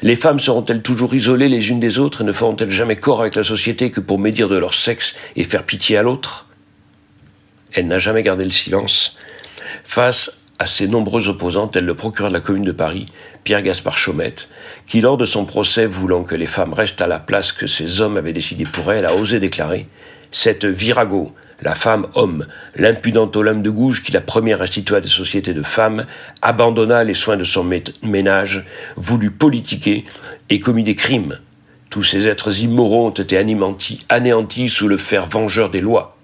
Les 0.03 0.16
femmes 0.16 0.41
seront-elles 0.41 0.83
toujours 0.83 1.14
isolées 1.14 1.49
les 1.49 1.70
unes 1.70 1.81
des 1.81 1.99
autres 1.99 2.22
et 2.22 2.24
ne 2.24 2.33
feront-elles 2.33 2.70
jamais 2.70 2.97
corps 2.97 3.20
avec 3.20 3.35
la 3.35 3.45
société 3.45 3.91
que 3.91 4.01
pour 4.01 4.18
médire 4.18 4.49
de 4.49 4.57
leur 4.57 4.74
sexe 4.74 5.16
et 5.37 5.45
faire 5.45 5.64
pitié 5.64 5.97
à 5.97 6.03
l'autre? 6.03 6.47
Elle 7.72 7.87
n'a 7.87 7.99
jamais 7.99 8.22
gardé 8.22 8.45
le 8.45 8.51
silence. 8.51 9.16
Face 9.85 10.41
à 10.59 10.66
ses 10.66 10.89
nombreux 10.89 11.28
opposants, 11.28 11.68
tels 11.68 11.87
le 11.87 11.95
procureur 11.95 12.31
de 12.31 12.35
la 12.35 12.43
commune 12.43 12.64
de 12.64 12.72
Paris, 12.72 13.07
Pierre 13.45 13.62
Gaspard 13.62 13.97
Chaumette, 13.97 14.49
qui, 14.87 15.01
lors 15.01 15.16
de 15.16 15.24
son 15.24 15.47
procès, 15.47 15.87
voulant 15.87 16.22
que 16.22 16.35
les 16.35 16.47
femmes 16.47 16.74
restent 16.74 17.01
à 17.01 17.07
la 17.07 17.18
place 17.18 17.53
que 17.53 17.66
ces 17.66 18.01
hommes 18.01 18.18
avaient 18.18 18.35
décidé 18.35 18.64
pour 18.64 18.93
elles, 18.93 19.07
a 19.07 19.14
osé 19.14 19.41
déclarer 19.41 19.87
Cette 20.31 20.66
virago, 20.66 21.33
La 21.62 21.74
femme 21.74 22.06
homme, 22.14 22.46
l'impudent 22.74 23.30
Olympe 23.34 23.62
de 23.62 23.70
Gouges 23.70 24.02
qui 24.02 24.12
la 24.12 24.22
première 24.22 24.62
institua 24.62 25.00
des 25.00 25.08
sociétés 25.08 25.52
de 25.52 25.62
femmes, 25.62 26.06
abandonna 26.40 27.04
les 27.04 27.14
soins 27.14 27.36
de 27.36 27.44
son 27.44 27.68
ménage, 28.02 28.64
voulut 28.96 29.30
politiquer 29.30 30.04
et 30.48 30.61
commit 30.61 30.84
des 30.84 30.96
crimes. 30.96 31.38
Tous 31.90 32.02
ces 32.02 32.26
êtres 32.28 32.61
immoraux 32.61 33.08
ont 33.08 33.11
été 33.11 33.36
anéantis 33.36 34.68
sous 34.68 34.88
le 34.88 34.96
fer 34.96 35.26
vengeur 35.26 35.68
des 35.68 35.80
lois. 35.80 36.16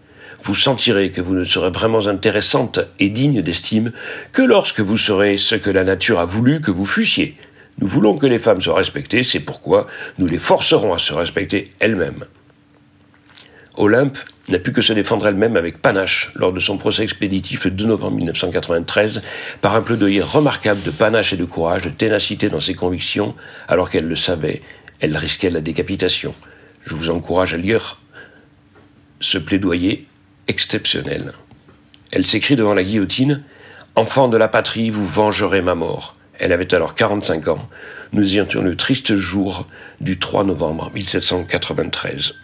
Vous 0.42 0.54
sentirez 0.54 1.10
que 1.10 1.20
vous 1.20 1.34
ne 1.34 1.44
serez 1.44 1.70
vraiment 1.70 2.06
intéressante 2.06 2.78
et 2.98 3.10
digne 3.10 3.42
d'estime 3.42 3.92
que 4.32 4.42
lorsque 4.42 4.80
vous 4.80 4.96
serez 4.96 5.38
ce 5.38 5.56
que 5.56 5.70
la 5.70 5.84
nature 5.84 6.20
a 6.20 6.24
voulu 6.24 6.60
que 6.60 6.70
vous 6.70 6.86
fussiez. 6.86 7.36
Nous 7.78 7.88
voulons 7.88 8.16
que 8.16 8.26
les 8.26 8.38
femmes 8.38 8.60
soient 8.60 8.76
respectées, 8.76 9.22
c'est 9.22 9.40
pourquoi 9.40 9.86
nous 10.18 10.26
les 10.26 10.38
forcerons 10.38 10.94
à 10.94 10.98
se 10.98 11.12
respecter 11.12 11.68
elles-mêmes. 11.80 12.24
Olympe 13.76 14.18
n'a 14.48 14.58
pu 14.58 14.72
que 14.72 14.82
se 14.82 14.92
défendre 14.92 15.26
elle-même 15.26 15.56
avec 15.56 15.82
panache 15.82 16.30
lors 16.36 16.52
de 16.52 16.60
son 16.60 16.78
procès 16.78 17.02
expéditif 17.02 17.64
le 17.64 17.72
2 17.72 17.84
novembre 17.86 18.16
1993 18.16 19.22
par 19.60 19.74
un 19.74 19.82
plaidoyer 19.82 20.22
remarquable 20.22 20.82
de 20.82 20.90
panache 20.90 21.32
et 21.32 21.36
de 21.36 21.44
courage, 21.44 21.82
de 21.82 21.90
ténacité 21.90 22.48
dans 22.48 22.60
ses 22.60 22.74
convictions, 22.74 23.34
alors 23.66 23.90
qu'elle 23.90 24.06
le 24.06 24.16
savait, 24.16 24.62
elle 25.00 25.16
risquait 25.16 25.50
la 25.50 25.60
décapitation. 25.60 26.34
Je 26.84 26.94
vous 26.94 27.10
encourage 27.10 27.54
à 27.54 27.56
lire 27.56 28.00
ce 29.20 29.38
plaidoyer 29.38 30.06
exceptionnel. 30.46 31.32
Elle 32.12 32.26
s'écrit 32.26 32.56
devant 32.56 32.74
la 32.74 32.84
guillotine 32.84 33.42
Enfant 33.98 34.28
de 34.28 34.36
la 34.36 34.48
patrie, 34.48 34.90
vous 34.90 35.06
vengerez 35.06 35.62
ma 35.62 35.74
mort. 35.74 36.16
Elle 36.38 36.52
avait 36.52 36.74
alors 36.74 36.94
45 36.94 37.48
ans. 37.48 37.66
Nous 38.12 38.34
y 38.34 38.38
étions 38.38 38.60
le 38.60 38.76
triste 38.76 39.16
jour 39.16 39.66
du 40.02 40.18
3 40.18 40.44
novembre 40.44 40.90
1793. 40.92 42.34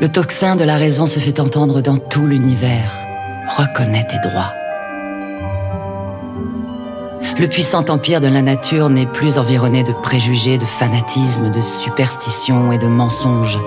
Le 0.00 0.08
tocsin 0.08 0.54
de 0.54 0.62
la 0.62 0.76
raison 0.76 1.06
se 1.06 1.18
fait 1.18 1.40
entendre 1.40 1.80
dans 1.80 1.96
tout 1.96 2.24
l'univers. 2.24 2.92
Reconnais 3.48 4.06
tes 4.06 4.20
droits. 4.28 4.52
Le 7.36 7.48
puissant 7.48 7.84
empire 7.88 8.20
de 8.20 8.28
la 8.28 8.40
nature 8.40 8.90
n'est 8.90 9.06
plus 9.06 9.38
environné 9.38 9.82
de 9.82 9.92
préjugés, 9.92 10.56
de 10.56 10.64
fanatisme, 10.64 11.50
de 11.50 11.60
superstitions 11.60 12.70
et 12.70 12.78
de 12.78 12.86
mensonges. 12.86 13.58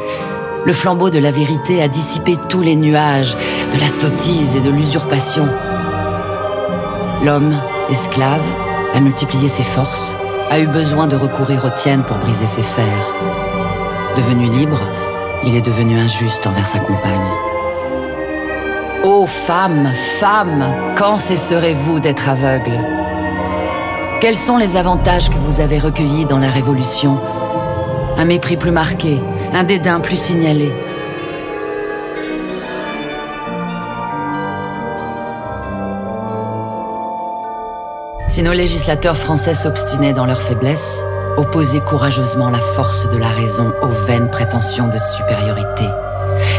Le 0.66 0.72
flambeau 0.72 1.10
de 1.10 1.20
la 1.20 1.32
vérité 1.32 1.82
a 1.82 1.90
dissipé 1.90 2.38
tous 2.48 2.62
les 2.62 2.78
nuages 2.78 3.36
de 3.74 3.80
la 3.82 3.88
sottise 3.88 4.56
et 4.56 4.62
de 4.62 4.70
l'usurpation. 4.70 5.50
L'homme, 7.26 7.54
esclave, 7.90 8.40
a 8.94 9.02
multiplié 9.02 9.50
ses 9.50 9.64
forces, 9.64 10.16
a 10.50 10.62
eu 10.62 10.68
besoin 10.68 11.08
de 11.08 11.18
recourir 11.18 11.66
aux 11.66 11.78
tiennes 11.78 12.04
pour 12.04 12.20
briser 12.20 12.48
ses 12.48 12.64
fers. 12.64 13.16
Devenu 14.16 14.46
libre, 14.46 14.80
il 15.46 15.56
est 15.56 15.62
devenu 15.62 15.98
injuste 15.98 16.46
envers 16.48 16.68
sa 16.68 16.80
compagne. 16.80 17.20
Ô 19.04 19.26
femme, 19.26 19.90
femme, 20.20 20.76
quand 20.98 21.18
cesserez-vous 21.18 22.00
d'être 22.00 22.30
aveugle? 22.30 22.78
Quels 24.20 24.36
sont 24.36 24.58
les 24.58 24.78
avantages 24.78 25.30
que 25.30 25.38
vous 25.40 25.60
avez 25.60 25.80
recueillis 25.80 26.26
dans 26.26 26.38
la 26.38 26.52
Révolution? 26.52 27.20
Un 28.18 28.26
mépris 28.26 28.58
plus 28.58 28.72
marqué, 28.72 29.20
un 29.54 29.64
dédain 29.64 30.00
plus 30.00 30.20
signalé. 30.20 30.72
Si 38.28 38.44
nos 38.44 38.54
législateurs 38.54 39.18
français 39.18 39.56
s'obstinaient 39.56 40.14
dans 40.14 40.26
leur 40.26 40.42
faiblesse, 40.42 41.04
opposaient 41.38 41.82
courageusement 41.82 42.50
la 42.50 42.60
force 42.60 43.10
de 43.10 43.18
la 43.18 43.30
raison 43.30 43.72
aux 43.82 44.06
vaines 44.06 44.30
prétentions 44.30 44.88
de 44.88 44.98
supériorité. 44.98 45.86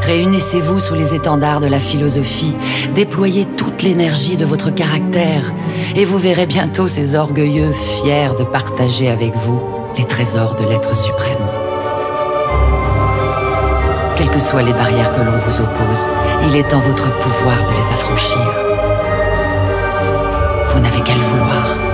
Réunissez-vous 0.02 0.80
sous 0.80 0.94
les 0.94 1.14
étendards 1.14 1.60
de 1.60 1.66
la 1.66 1.80
philosophie, 1.80 2.54
déployez 2.94 3.46
toute 3.56 3.82
l'énergie 3.82 4.36
de 4.36 4.44
votre 4.44 4.70
caractère, 4.70 5.52
et 5.96 6.04
vous 6.04 6.18
verrez 6.18 6.46
bientôt 6.46 6.88
ces 6.88 7.14
orgueilleux 7.14 7.72
fiers 7.72 8.34
de 8.38 8.44
partager 8.44 9.08
avec 9.10 9.34
vous 9.34 9.62
les 9.96 10.04
trésors 10.04 10.54
de 10.56 10.64
l'être 10.64 10.96
suprême. 10.96 11.48
Quelles 14.16 14.30
que 14.30 14.40
soient 14.40 14.62
les 14.62 14.72
barrières 14.72 15.12
que 15.14 15.22
l'on 15.22 15.36
vous 15.36 15.60
oppose, 15.60 16.08
il 16.48 16.56
est 16.56 16.74
en 16.74 16.80
votre 16.80 17.10
pouvoir 17.18 17.56
de 17.64 17.72
les 17.72 17.92
affranchir. 17.92 18.54
Vous 20.68 20.80
n'avez 20.80 21.00
qu'à 21.00 21.14
le 21.14 21.20
vouloir. 21.20 21.91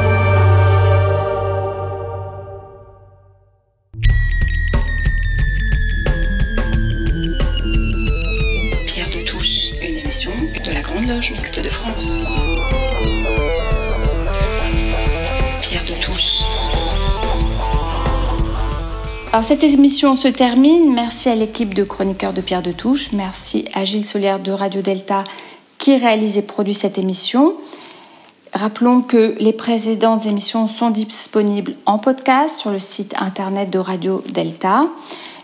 Cette 19.48 19.64
émission 19.64 20.14
se 20.14 20.28
termine. 20.28 20.92
Merci 20.92 21.30
à 21.30 21.34
l'équipe 21.34 21.72
de 21.72 21.82
chroniqueurs 21.82 22.34
de 22.34 22.42
Pierre 22.42 22.60
de 22.60 22.70
Touche. 22.70 23.12
Merci 23.12 23.64
à 23.72 23.86
Gilles 23.86 24.04
Solière 24.04 24.40
de 24.40 24.52
Radio 24.52 24.82
Delta 24.82 25.24
qui 25.78 25.96
réalise 25.96 26.36
et 26.36 26.42
produit 26.42 26.74
cette 26.74 26.98
émission. 26.98 27.54
Rappelons 28.52 29.00
que 29.00 29.36
les 29.40 29.54
précédentes 29.54 30.26
émissions 30.26 30.68
sont 30.68 30.90
disponibles 30.90 31.76
en 31.86 31.98
podcast 31.98 32.58
sur 32.58 32.70
le 32.70 32.78
site 32.78 33.14
internet 33.18 33.70
de 33.70 33.78
Radio 33.78 34.22
Delta. 34.28 34.86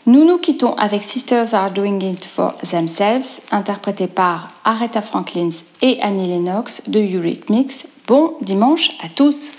Nous 0.04 0.26
nous 0.26 0.36
quittons 0.36 0.74
avec 0.74 1.02
Sisters 1.02 1.54
Are 1.54 1.70
Doing 1.70 2.00
It 2.00 2.26
For 2.26 2.54
Themselves, 2.56 3.40
interprété 3.52 4.06
par 4.06 4.50
Aretha 4.64 5.00
Franklin 5.00 5.48
et 5.80 5.98
Annie 6.02 6.28
Lennox 6.28 6.82
de 6.88 7.00
Eurythmics. 7.00 7.86
Bon 8.06 8.34
dimanche 8.42 8.90
à 9.02 9.08
tous! 9.08 9.52